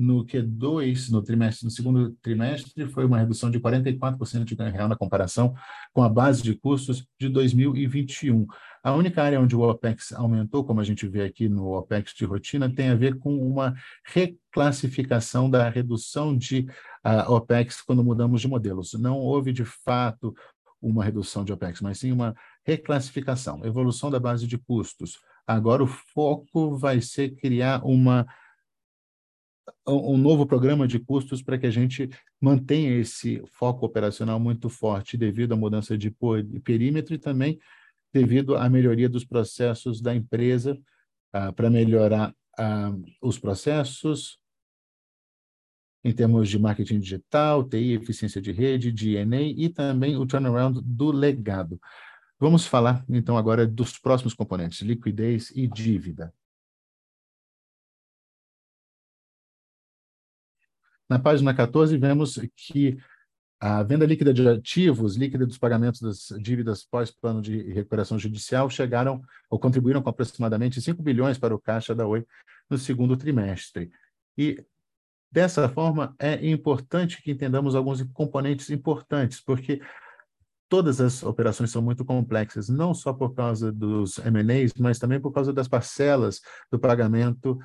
[0.00, 4.88] No Q2, no trimestre, no segundo trimestre, foi uma redução de 44% de ganho real
[4.88, 5.54] na comparação
[5.92, 8.46] com a base de custos de 2021.
[8.82, 12.24] A única área onde o OPEX aumentou, como a gente vê aqui no OPEX de
[12.24, 13.74] rotina, tem a ver com uma
[14.06, 16.66] reclassificação da redução de
[17.04, 18.94] uh, OPEX quando mudamos de modelos.
[18.94, 20.34] Não houve, de fato,
[20.80, 22.34] uma redução de OPEX, mas sim uma
[22.64, 25.18] reclassificação, evolução da base de custos.
[25.46, 28.26] Agora o foco vai ser criar uma
[29.86, 32.08] um novo programa de custos para que a gente
[32.40, 36.14] mantenha esse foco operacional muito forte devido à mudança de
[36.62, 37.58] perímetro e também
[38.12, 40.78] devido à melhoria dos processos da empresa
[41.34, 44.38] uh, para melhorar uh, os processos,
[46.02, 51.12] em termos de marketing digital, TI, eficiência de rede, DNA e também o turnaround do
[51.12, 51.78] legado.
[52.38, 56.32] Vamos falar, então, agora dos próximos componentes, liquidez e dívida.
[61.10, 62.96] Na página 14, vemos que
[63.58, 69.20] a venda líquida de ativos, líquida dos pagamentos das dívidas pós-plano de recuperação judicial, chegaram
[69.50, 72.24] ou contribuíram com aproximadamente 5 bilhões para o caixa da Oi
[72.70, 73.90] no segundo trimestre.
[74.38, 74.64] E
[75.32, 79.80] Dessa forma, é importante que entendamos alguns componentes importantes, porque
[80.68, 85.30] todas as operações são muito complexas, não só por causa dos M&As, mas também por
[85.30, 87.56] causa das parcelas do pagamento,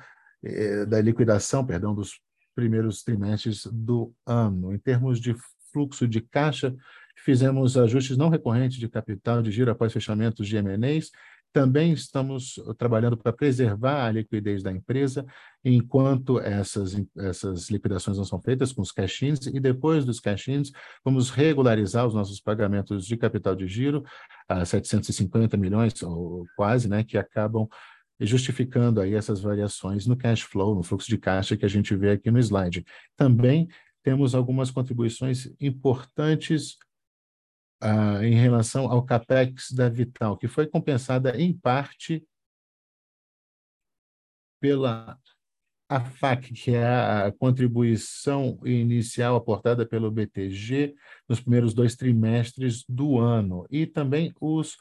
[0.44, 2.20] eh, da liquidação, perdão, dos
[2.56, 4.74] primeiros trimestres do ano.
[4.74, 5.36] Em termos de
[5.70, 6.74] fluxo de caixa,
[7.22, 11.10] fizemos ajustes não recorrentes de capital de giro após fechamentos de M&As.
[11.52, 15.24] Também estamos trabalhando para preservar a liquidez da empresa
[15.64, 20.70] enquanto essas, essas liquidações não são feitas com os cash-ins e depois dos cash-ins
[21.04, 24.02] vamos regularizar os nossos pagamentos de capital de giro
[24.48, 27.66] a 750 milhões ou quase, né, que acabam
[28.20, 32.12] justificando aí essas variações no cash flow, no fluxo de caixa que a gente vê
[32.12, 32.84] aqui no slide.
[33.16, 33.68] Também
[34.02, 36.78] temos algumas contribuições importantes
[37.82, 42.26] uh, em relação ao CAPEX da Vital, que foi compensada em parte
[44.60, 45.18] pela
[45.88, 50.96] a FAC, que é a contribuição inicial aportada pelo BTG
[51.28, 54.76] nos primeiros dois trimestres do ano, e também os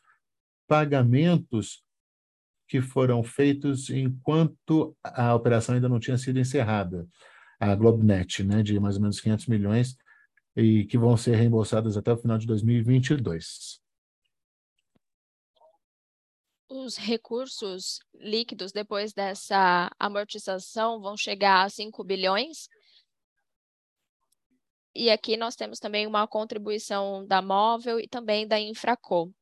[0.67, 1.84] pagamentos
[2.67, 7.07] que foram feitos enquanto a operação ainda não tinha sido encerrada,
[7.59, 9.97] a Globnet, né, de mais ou menos 500 milhões,
[10.55, 13.81] e que vão ser reembolsadas até o final de 2022.
[16.67, 22.67] Os recursos líquidos depois dessa amortização vão chegar a 5 bilhões.
[24.93, 29.33] E aqui nós temos também uma contribuição da Móvel e também da Infraco.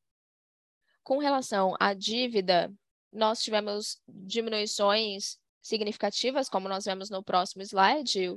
[1.02, 2.72] Com relação à dívida,
[3.14, 8.36] nós tivemos diminuições significativas, como nós vemos no próximo slide,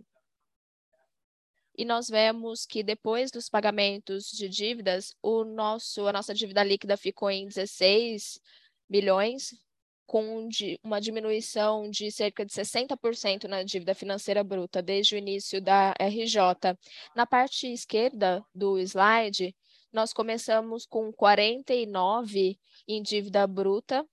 [1.76, 6.96] e nós vemos que depois dos pagamentos de dívidas, o nosso, a nossa dívida líquida
[6.96, 8.40] ficou em 16
[8.90, 9.54] bilhões,
[10.06, 10.48] com
[10.82, 16.78] uma diminuição de cerca de 60% na dívida financeira bruta desde o início da RJ.
[17.14, 19.54] Na parte esquerda do slide,
[19.92, 24.08] nós começamos com 49 em dívida bruta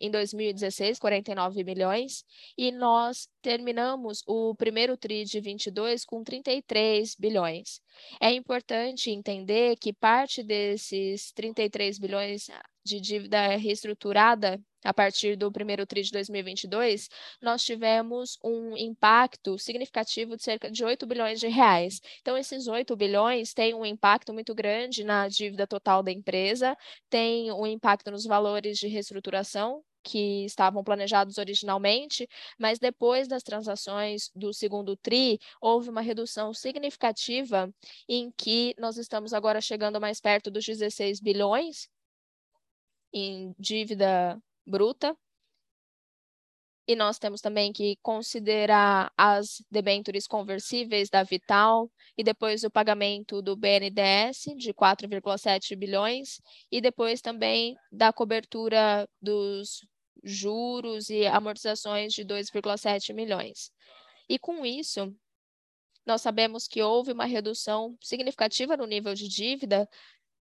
[0.00, 2.24] em 2016, 49 milhões,
[2.56, 7.80] e nós terminamos o primeiro TRI de 22 com 33 bilhões.
[8.20, 12.48] É importante entender que parte desses 33 bilhões
[12.84, 17.08] de dívida reestruturada a partir do primeiro TRI de 2022,
[17.40, 22.00] nós tivemos um impacto significativo de cerca de 8 bilhões de reais.
[22.22, 26.76] Então, esses 8 bilhões têm um impacto muito grande na dívida total da empresa,
[27.10, 34.30] tem um impacto nos valores de reestruturação, que estavam planejados originalmente, mas depois das transações
[34.34, 37.72] do segundo TRI, houve uma redução significativa
[38.08, 41.88] em que nós estamos agora chegando mais perto dos 16 bilhões
[43.12, 45.16] em dívida bruta.
[46.86, 53.40] E nós temos também que considerar as debêntures conversíveis da Vital e depois o pagamento
[53.40, 59.86] do BNDES de 4,7 bilhões e depois também da cobertura dos
[60.22, 63.70] juros e amortizações de 2,7 milhões.
[64.28, 65.14] E com isso,
[66.06, 69.88] nós sabemos que houve uma redução significativa no nível de dívida,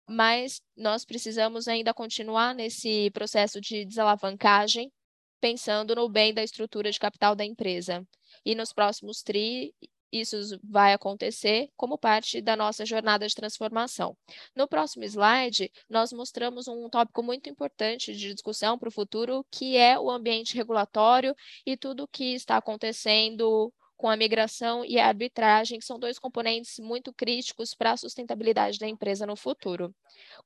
[0.08, 4.92] mas nós precisamos ainda continuar nesse processo de desalavancagem,
[5.40, 8.06] pensando no bem da estrutura de capital da empresa.
[8.46, 9.74] E nos próximos TRI
[10.12, 14.18] isso vai acontecer como parte da nossa jornada de transformação.
[14.56, 19.78] No próximo slide, nós mostramos um tópico muito importante de discussão para o futuro, que
[19.78, 25.08] é o ambiente regulatório e tudo o que está acontecendo com a migração e a
[25.08, 29.94] arbitragem, que são dois componentes muito críticos para a sustentabilidade da empresa no futuro.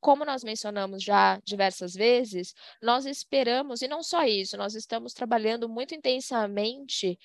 [0.02, 5.69] Como nós mencionamos já diversas vezes, nós esperamos, e não só isso, nós estamos trabalhando
[5.69, 7.19] muito intensamente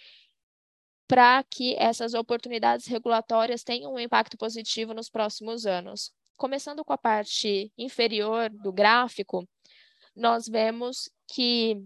[1.08, 6.12] para que essas oportunidades regulatórias tenham um impacto positivo nos próximos anos.
[6.36, 9.48] Começando com a parte inferior do gráfico,
[10.14, 11.82] nós vemos que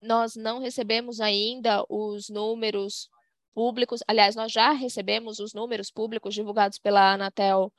[0.00, 3.10] nós não recebemos ainda os números
[3.52, 7.70] públicos, aliás, nós já recebemos os números públicos divulgados pela Anatel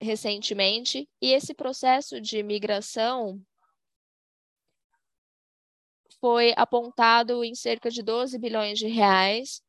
[0.00, 3.40] recentemente, e esse processo de migração
[6.20, 9.62] foi apontado em cerca de 12 bilhões de reais,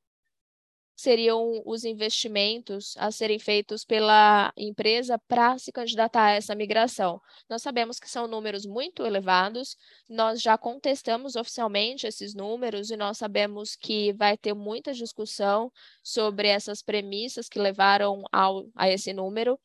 [0.97, 7.21] seriam os investimentos a serem feitos pela empresa para se candidatar a essa migração.
[7.47, 9.77] Nós sabemos que são números muito elevados,
[10.09, 15.71] nós já contestamos oficialmente esses números e nós sabemos que vai ter muita discussão
[16.01, 19.59] sobre essas premissas que levaram ao, a esse número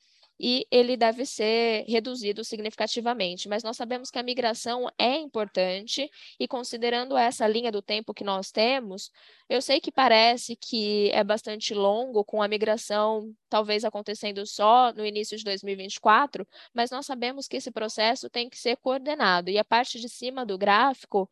[0.45, 3.49] e ele deve ser reduzido significativamente.
[3.49, 8.25] Mas nós sabemos que a migração é importante e considerando essa linha do tempo que
[8.25, 9.13] nós temos,
[9.49, 15.07] eu sei que parece que é bastante longo com a migração talvez acontecendo só no
[15.07, 19.65] início de 2024, mas nós sabemos que esse processo tem que ser coordenado e a
[19.65, 21.31] parte de cima do gráfico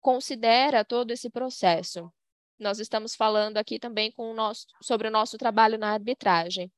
[0.00, 2.12] considera todo esse processo.
[2.58, 6.70] Nós estamos falando aqui também o nosso, sobre o nosso trabalho na arbitragem.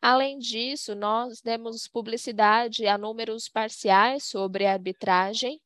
[0.00, 5.60] Além disso, nós demos publicidade a números parciais sobre a arbitragem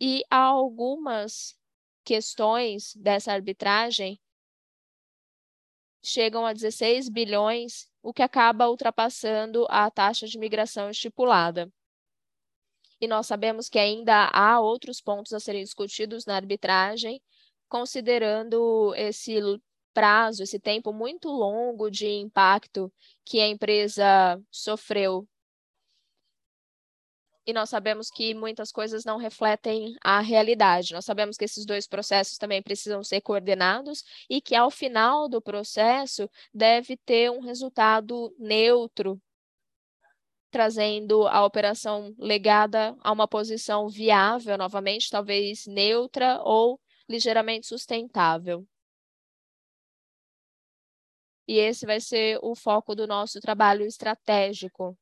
[0.00, 1.58] e há algumas
[2.04, 4.20] questões dessa arbitragem
[6.02, 11.72] chegam a 16 bilhões, o que acaba ultrapassando a taxa de migração estipulada.
[13.00, 17.22] E nós sabemos que ainda há outros pontos a serem discutidos na arbitragem,
[17.68, 19.40] considerando esse
[19.94, 22.92] prazo, esse tempo muito longo de impacto
[23.24, 25.26] que a empresa sofreu
[27.46, 30.94] e nós sabemos que muitas coisas não refletem a realidade.
[30.94, 35.42] Nós sabemos que esses dois processos também precisam ser coordenados e que ao final do
[35.42, 39.20] processo deve ter um resultado neutro,
[40.50, 48.66] trazendo a operação legada a uma posição viável, novamente, talvez neutra ou ligeiramente sustentável.
[51.46, 54.96] E esse vai ser o foco do nosso trabalho estratégico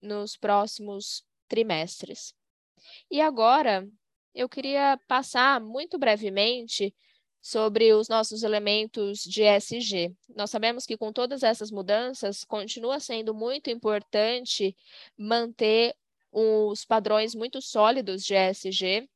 [0.00, 2.34] nos próximos trimestres.
[3.10, 3.88] E agora,
[4.34, 6.94] eu queria passar muito brevemente
[7.40, 10.16] sobre os nossos elementos de ESG.
[10.34, 14.76] Nós sabemos que com todas essas mudanças, continua sendo muito importante
[15.18, 15.94] manter
[16.30, 19.08] os padrões muito sólidos de ESG.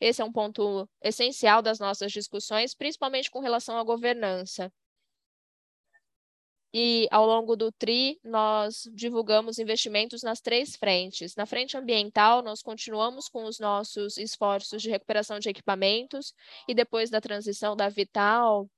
[0.00, 4.72] Esse é um ponto essencial das nossas discussões, principalmente com relação à governança.
[6.74, 11.34] E ao longo do TRI, nós divulgamos investimentos nas três frentes.
[11.36, 16.34] Na frente ambiental, nós continuamos com os nossos esforços de recuperação de equipamentos
[16.68, 18.68] e depois da transição da Vital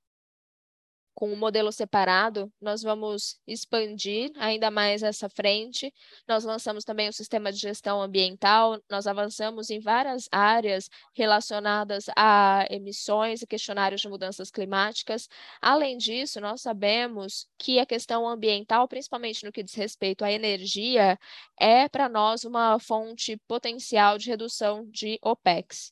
[1.19, 5.93] com um modelo separado, nós vamos expandir ainda mais essa frente.
[6.25, 12.65] Nós lançamos também o sistema de gestão ambiental, nós avançamos em várias áreas relacionadas a
[12.69, 15.27] emissões e questionários de mudanças climáticas.
[15.61, 21.19] Além disso, nós sabemos que a questão ambiental, principalmente no que diz respeito à energia,
[21.59, 25.91] é para nós uma fonte potencial de redução de OPEX.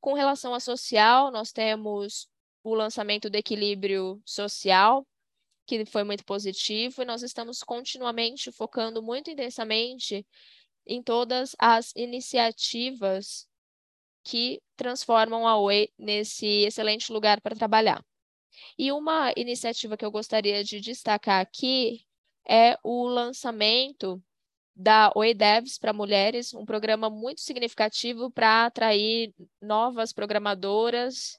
[0.00, 2.29] Com relação à social, nós temos
[2.62, 5.06] o lançamento do equilíbrio social,
[5.66, 10.26] que foi muito positivo, e nós estamos continuamente focando muito intensamente
[10.86, 13.48] em todas as iniciativas
[14.24, 18.04] que transformam a Oi nesse excelente lugar para trabalhar.
[18.76, 22.04] E uma iniciativa que eu gostaria de destacar aqui
[22.48, 24.22] é o lançamento
[24.74, 31.38] da Oi Devs para mulheres, um programa muito significativo para atrair novas programadoras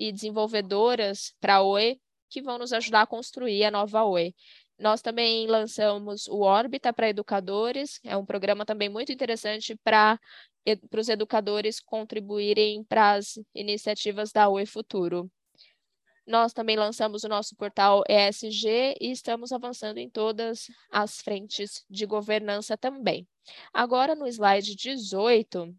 [0.00, 4.34] e desenvolvedoras para a Oi que vão nos ajudar a construir a nova Oi.
[4.78, 10.18] Nós também lançamos o Órbita para educadores, é um programa também muito interessante para
[10.90, 15.30] para os educadores contribuírem para as iniciativas da Oi Futuro.
[16.26, 22.06] Nós também lançamos o nosso portal ESG e estamos avançando em todas as frentes de
[22.06, 23.26] governança também.
[23.72, 25.74] Agora, no slide 18,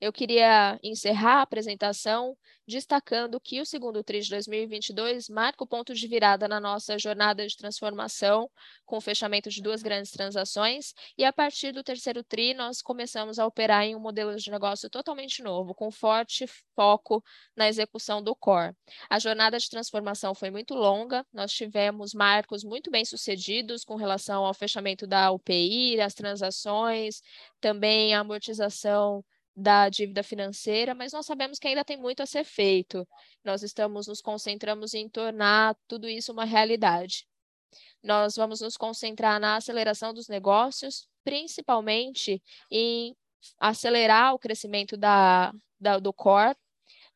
[0.00, 2.36] eu queria encerrar a apresentação
[2.68, 7.46] destacando que o segundo TRI de 2022 marca o ponto de virada na nossa jornada
[7.46, 8.50] de transformação,
[8.84, 13.38] com o fechamento de duas grandes transações, e a partir do terceiro TRI nós começamos
[13.38, 16.46] a operar em um modelo de negócio totalmente novo, com forte
[16.76, 17.24] foco
[17.56, 18.74] na execução do core.
[19.08, 24.44] A jornada de transformação foi muito longa, nós tivemos marcos muito bem sucedidos com relação
[24.44, 27.22] ao fechamento da UPI, as transações,
[27.60, 29.24] também a amortização
[29.58, 33.06] da dívida financeira, mas nós sabemos que ainda tem muito a ser feito.
[33.44, 37.26] Nós estamos nos concentramos em tornar tudo isso uma realidade.
[38.02, 42.40] Nós vamos nos concentrar na aceleração dos negócios, principalmente
[42.70, 43.16] em
[43.58, 46.56] acelerar o crescimento da, da do core,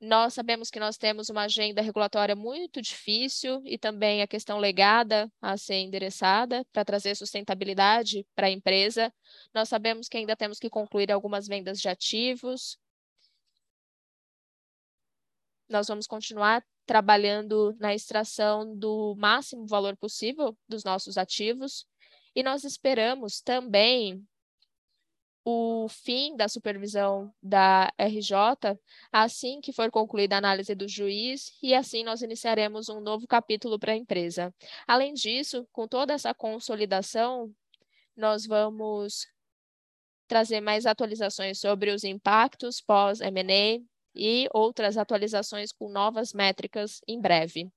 [0.02, 5.30] nós sabemos que nós temos uma agenda regulatória muito difícil e também a questão legada
[5.40, 9.14] a ser endereçada para trazer sustentabilidade para a empresa.
[9.54, 12.76] Nós sabemos que ainda temos que concluir algumas vendas de ativos.
[15.68, 21.86] Nós vamos continuar trabalhando na extração do máximo valor possível dos nossos ativos.
[22.34, 24.26] E nós esperamos também
[25.44, 28.78] o fim da supervisão da RJ
[29.10, 33.78] assim que for concluída a análise do juiz e assim nós iniciaremos um novo capítulo
[33.78, 34.54] para a empresa.
[34.86, 37.52] Além disso, com toda essa consolidação,
[38.16, 39.26] nós vamos
[40.28, 43.82] trazer mais atualizações sobre os impactos pós-M&A
[44.14, 47.70] e outras atualizações com novas métricas em breve.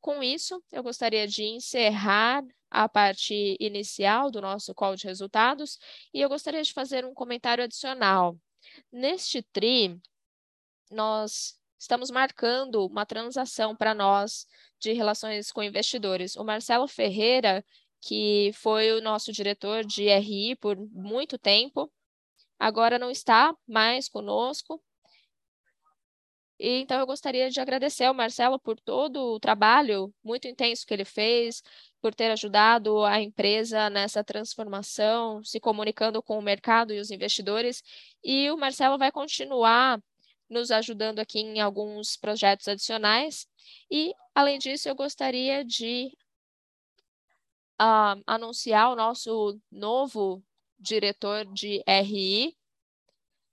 [0.00, 5.78] Com isso, eu gostaria de encerrar a parte inicial do nosso call de resultados
[6.14, 8.38] e eu gostaria de fazer um comentário adicional.
[8.90, 10.00] Neste TRI,
[10.90, 14.46] nós estamos marcando uma transação para nós
[14.78, 16.36] de relações com investidores.
[16.36, 17.64] O Marcelo Ferreira,
[18.00, 21.92] que foi o nosso diretor de RI por muito tempo,
[22.58, 24.82] agora não está mais conosco.
[26.60, 30.92] E, então, eu gostaria de agradecer ao Marcelo por todo o trabalho muito intenso que
[30.92, 31.62] ele fez,
[32.02, 37.82] por ter ajudado a empresa nessa transformação, se comunicando com o mercado e os investidores.
[38.22, 40.02] E o Marcelo vai continuar
[40.50, 43.48] nos ajudando aqui em alguns projetos adicionais.
[43.90, 46.12] E, além disso, eu gostaria de
[47.80, 50.44] uh, anunciar o nosso novo
[50.78, 52.54] diretor de RI,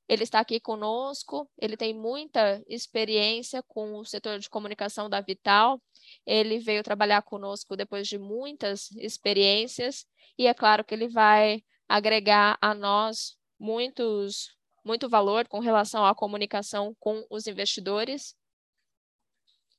[0.08, 5.82] ele está aqui conosco, ele tem muita experiência com o setor de comunicação da Vital.
[6.26, 10.06] Ele veio trabalhar conosco depois de muitas experiências
[10.38, 16.16] e é claro que ele vai agregar a nós muitos muito valor com relação à
[16.16, 18.34] comunicação com os investidores.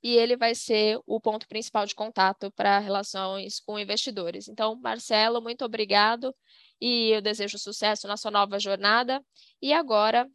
[0.03, 4.47] E ele vai ser o ponto principal de contato para relações com investidores.
[4.47, 6.35] Então, Marcelo, muito obrigado
[6.81, 9.25] e eu desejo sucesso na sua nova jornada.
[9.61, 10.31] E agora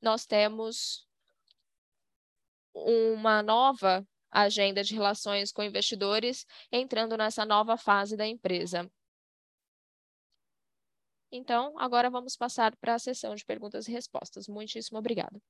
[0.00, 1.06] nós temos
[2.74, 8.90] uma nova agenda de relações com investidores entrando nessa nova fase da empresa.
[11.30, 14.46] Então, agora vamos passar para a sessão de perguntas e respostas.
[14.48, 15.40] Muitíssimo obrigado.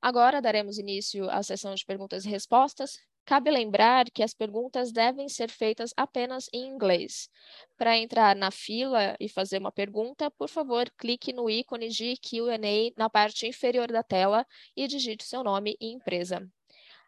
[0.00, 2.98] Agora daremos início à sessão de perguntas e respostas.
[3.26, 7.30] Cabe lembrar que as perguntas devem ser feitas apenas em inglês.
[7.76, 12.92] Para entrar na fila e fazer uma pergunta, por favor, clique no ícone de Q&A
[12.98, 14.46] na parte inferior da tela
[14.76, 16.46] e digite seu nome e empresa.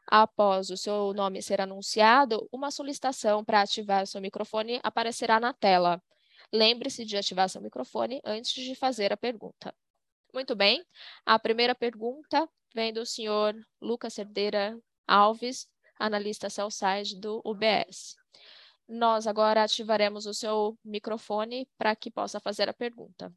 [0.07, 6.03] Após o seu nome ser anunciado, uma solicitação para ativar seu microfone aparecerá na tela.
[6.53, 9.75] Lembre-se de ativar seu microfone antes de fazer a pergunta.
[10.33, 10.85] Muito bem,
[11.27, 18.16] a primeira pergunta vem do senhor Lucas Cerdeira Alves, analista sell-side do UBS.
[18.88, 23.32] Nós agora ativaremos o seu microfone para que possa fazer a pergunta.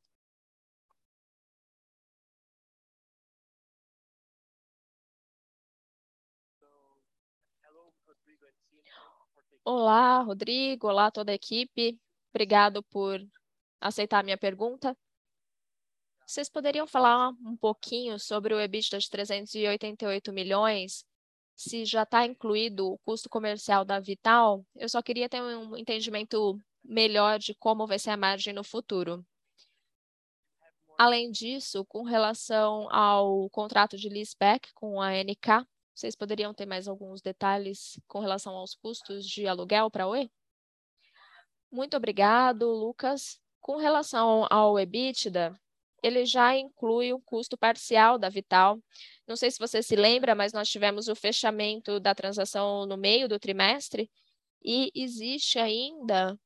[9.66, 10.88] Olá, Rodrigo.
[10.88, 12.00] Olá, toda a equipe.
[12.32, 13.20] Obrigado por
[13.80, 14.98] aceitar a minha pergunta.
[16.26, 21.06] Vocês poderiam falar um pouquinho sobre o EBITDA de 388 milhões
[21.60, 26.58] se já está incluído o custo comercial da Vital, eu só queria ter um entendimento
[26.82, 29.26] melhor de como vai ser a margem no futuro.
[30.98, 36.88] Além disso, com relação ao contrato de leaseback com a NK, vocês poderiam ter mais
[36.88, 40.32] alguns detalhes com relação aos custos de aluguel para a Oi?
[41.70, 43.38] Muito obrigado, Lucas.
[43.60, 45.60] Com relação ao EBITDA,
[46.04, 48.80] ele já inclui o custo parcial da Vital.
[49.28, 53.28] Não sei se você se lembra, mas nós tivemos o fechamento da transação no meio
[53.28, 54.10] do trimestre
[54.64, 56.38] e existe ainda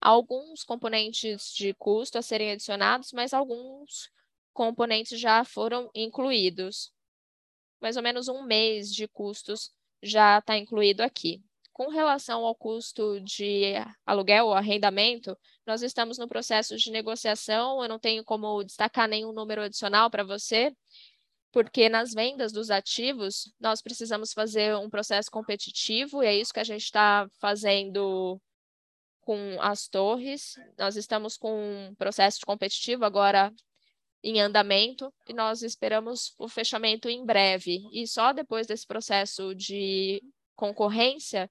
[0.00, 4.10] alguns componentes de custo a serem adicionados, mas alguns
[4.52, 6.92] componentes já foram incluídos.
[7.80, 11.42] Mais ou menos um mês de custos já está incluído aqui.
[11.72, 13.74] Com relação ao custo de
[14.06, 15.36] aluguel ou arrendamento,
[15.66, 17.82] nós estamos no processo de negociação.
[17.82, 20.74] Eu não tenho como destacar nenhum número adicional para você,
[21.52, 26.60] porque nas vendas dos ativos, nós precisamos fazer um processo competitivo, e é isso que
[26.60, 28.40] a gente está fazendo
[29.22, 30.54] com as torres.
[30.78, 33.52] Nós estamos com um processo competitivo agora
[34.22, 37.88] em andamento e nós esperamos o fechamento em breve.
[37.92, 40.22] E só depois desse processo de
[40.54, 41.50] concorrência,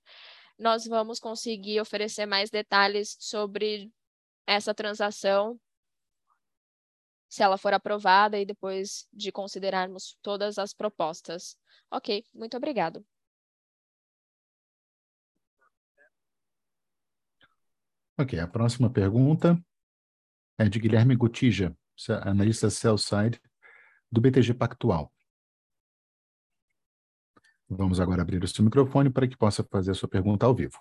[0.58, 3.92] nós vamos conseguir oferecer mais detalhes sobre
[4.46, 5.60] essa transação,
[7.28, 11.58] se ela for aprovada e depois de considerarmos todas as propostas.
[11.92, 13.06] Ok, muito obrigado.
[18.18, 19.62] Ok, a próxima pergunta
[20.58, 21.76] é de Guilherme Gutija,
[22.22, 23.42] analista sell-side
[24.10, 25.12] do BTG Pactual.
[27.68, 30.80] Vamos agora abrir o seu microfone para que possa fazer a sua pergunta ao vivo.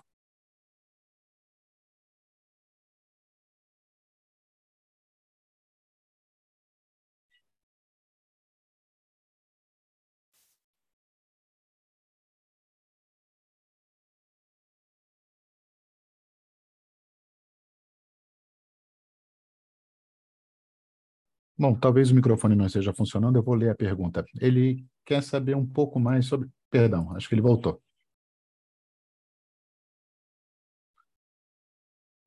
[21.57, 24.25] Bom, talvez o microfone não esteja funcionando, eu vou ler a pergunta.
[24.41, 26.49] Ele quer saber um pouco mais sobre.
[26.69, 27.81] Perdão, acho que ele voltou.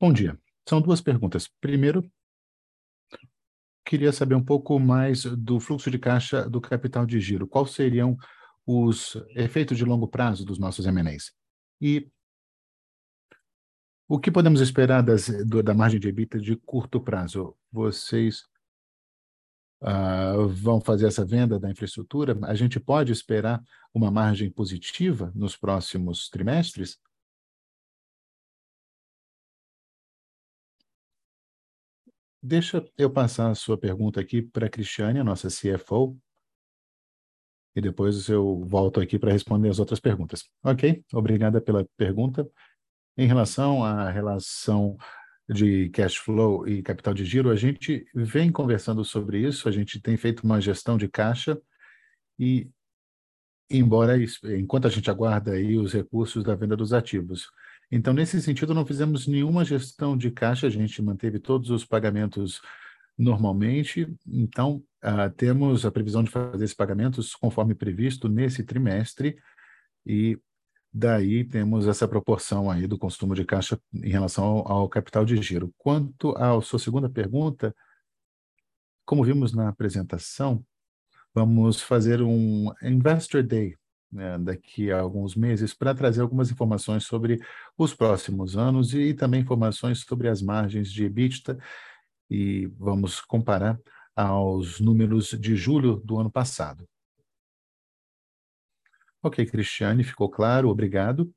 [0.01, 0.39] Bom dia.
[0.67, 1.49] São duas perguntas.
[1.61, 2.11] Primeiro,
[3.85, 7.47] queria saber um pouco mais do fluxo de caixa do capital de giro.
[7.47, 8.17] Quais seriam
[8.65, 11.33] os efeitos de longo prazo dos nossos M&As?
[11.81, 12.11] E
[14.07, 17.55] o que podemos esperar das, do, da margem de EBITDA de curto prazo?
[17.71, 18.45] Vocês
[19.83, 22.39] uh, vão fazer essa venda da infraestrutura?
[22.45, 23.63] A gente pode esperar
[23.95, 26.99] uma margem positiva nos próximos trimestres?
[32.43, 36.17] Deixa eu passar a sua pergunta aqui para a Cristiane, a nossa CFO,
[37.75, 40.45] e depois eu volto aqui para responder as outras perguntas.
[40.65, 41.05] Ok?
[41.13, 42.49] Obrigada pela pergunta.
[43.17, 44.97] Em relação à relação
[45.49, 50.01] de cash flow e capital de giro, a gente vem conversando sobre isso, a gente
[50.01, 51.59] tem feito uma gestão de caixa
[52.39, 52.69] e,
[53.71, 54.17] embora,
[54.59, 57.49] enquanto a gente aguarda aí os recursos da venda dos ativos,
[57.91, 62.61] então, nesse sentido, não fizemos nenhuma gestão de caixa, a gente manteve todos os pagamentos
[63.17, 64.07] normalmente.
[64.27, 69.39] Então, uh, temos a previsão de fazer esses pagamentos conforme previsto nesse trimestre
[70.07, 70.39] e
[70.93, 75.37] daí temos essa proporção aí do consumo de caixa em relação ao, ao capital de
[75.43, 75.73] giro.
[75.79, 77.75] Quanto à sua segunda pergunta,
[79.05, 80.65] como vimos na apresentação,
[81.35, 83.75] vamos fazer um Investor Day
[84.11, 87.41] né, daqui a alguns meses para trazer algumas informações sobre
[87.77, 91.59] os próximos anos e, também informações sobre as margens de EBITDA
[92.31, 93.79] e vamos comparar
[94.17, 96.87] aos números de julho do ano passado.
[99.23, 101.33] Ok, Cristiane, ficou claro, obrigado.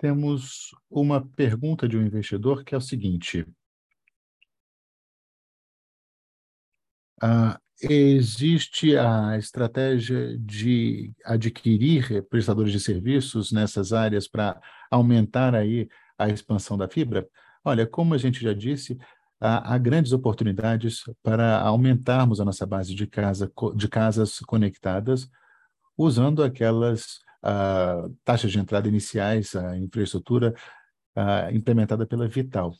[0.00, 3.46] Temos uma pergunta de um investidor que é o seguinte:
[7.20, 14.58] ah, existe a estratégia de adquirir prestadores de serviços nessas áreas para
[14.90, 15.86] aumentar aí
[16.16, 17.28] a expansão da fibra?
[17.62, 18.98] Olha, como a gente já disse,
[19.38, 25.28] há, há grandes oportunidades para aumentarmos a nossa base de, casa, de casas conectadas
[25.94, 30.54] usando aquelas uh, taxas de entrada iniciais, a infraestrutura
[31.16, 32.72] uh, implementada pela Vital.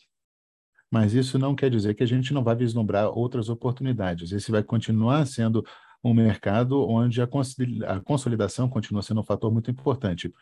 [0.91, 4.33] Mas isso não quer dizer que a gente não vai vislumbrar outras oportunidades.
[4.33, 5.65] Esse vai continuar sendo
[6.03, 7.29] um mercado onde a
[8.05, 10.33] consolidação continua sendo um fator muito importante.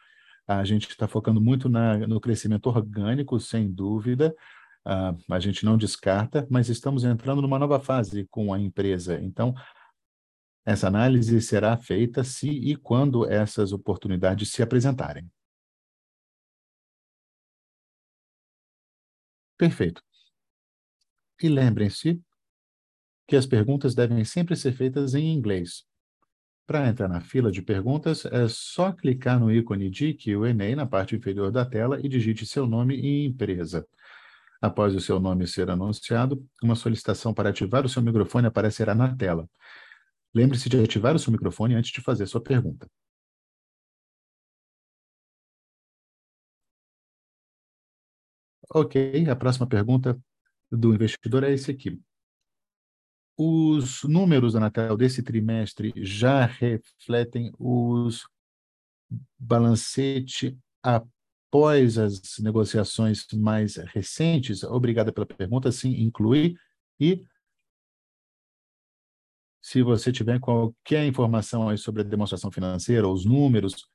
[0.47, 4.35] A gente está focando muito na, no crescimento orgânico, sem dúvida,
[4.87, 9.21] uh, a gente não descarta, mas estamos entrando numa nova fase com a empresa.
[9.21, 9.55] Então,
[10.69, 15.27] essa análise será feita se e quando essas oportunidades se apresentarem.
[19.57, 20.03] Perfeito.
[21.43, 22.21] E lembrem-se
[23.27, 25.85] que as perguntas devem sempre ser feitas em inglês.
[26.67, 31.17] Para entrar na fila de perguntas, é só clicar no ícone de Q&A na parte
[31.17, 33.89] inferior da tela e digite seu nome e empresa.
[34.61, 39.17] Após o seu nome ser anunciado, uma solicitação para ativar o seu microfone aparecerá na
[39.17, 39.49] tela.
[40.35, 42.89] Lembre-se de ativar o seu microfone antes de fazer sua pergunta.
[48.71, 50.21] Ok, a próxima pergunta
[50.71, 51.99] do investidor é esse aqui.
[53.37, 58.29] Os números da Anatel desse trimestre já refletem os
[59.39, 64.63] balancete após as negociações mais recentes?
[64.65, 65.73] Obrigada pela pergunta.
[65.73, 66.57] Sim, inclui.
[67.01, 67.25] E
[69.69, 73.87] se você tiver qualquer informação aí sobre a demonstração financeira, os números,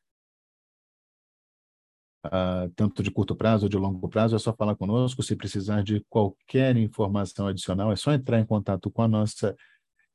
[2.28, 5.24] uh, tanto de curto prazo ou de longo prazo, é só falar conosco.
[5.24, 9.56] Se precisar de qualquer informação adicional, é só entrar em contato com a nossa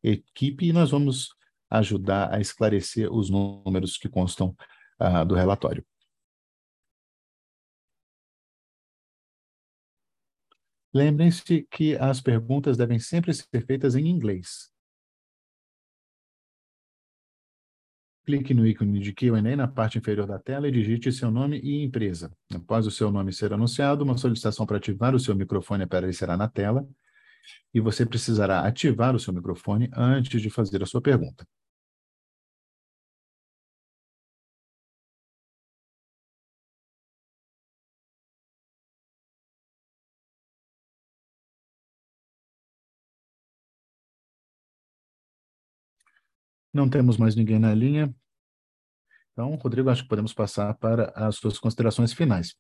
[0.01, 1.31] equipe e nós vamos
[1.69, 4.55] ajudar a esclarecer os números que constam
[5.01, 5.85] uh, do relatório.
[10.95, 14.78] Lembrem-se que as perguntas devem sempre ser feitas em inglês.
[18.29, 21.83] Clique no ícone de Q&A na parte inferior da tela e digite seu nome e
[21.83, 22.31] empresa.
[22.55, 26.47] Após o seu nome ser anunciado, uma solicitação para ativar o seu microfone aparecerá na
[26.47, 26.87] tela
[27.73, 31.47] e você precisará ativar o seu microfone antes de fazer a sua pergunta.
[46.73, 48.15] Não temos mais ninguém na linha.
[49.33, 52.57] Então, Rodrigo, acho que podemos passar para as suas considerações finais.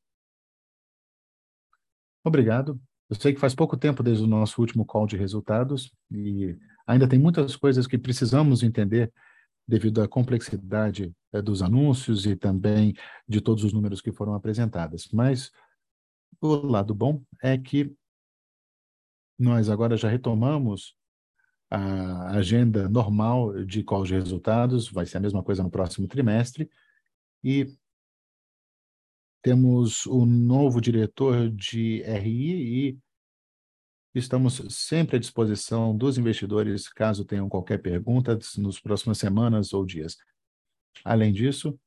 [2.24, 2.80] Obrigado.
[3.08, 6.56] Eu sei que faz pouco tempo desde o nosso último call de resultados e
[6.86, 9.12] ainda tem muitas coisas que precisamos entender
[9.66, 12.94] devido à complexidade é, dos anúncios e também
[13.26, 15.08] de todos os números que foram apresentados.
[15.12, 15.50] Mas
[16.40, 17.94] o lado bom é que
[19.38, 20.97] nós agora já retomamos
[21.70, 26.70] a agenda normal de call de resultados, vai ser a mesma coisa no próximo trimestre,
[27.44, 27.76] e
[29.42, 32.98] temos o novo diretor de RI e
[34.14, 40.16] estamos sempre à disposição dos investidores caso tenham qualquer pergunta nos próximas semanas ou dias.
[41.04, 41.78] Além disso,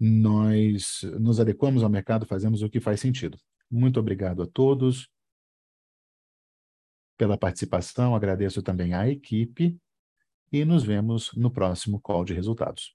[0.00, 3.38] nós nos adequamos ao mercado, fazemos o que faz sentido.
[3.70, 5.08] Muito obrigado a todos
[7.16, 9.78] pela participação, agradeço também à equipe
[10.52, 12.94] e nos vemos no próximo call de resultados.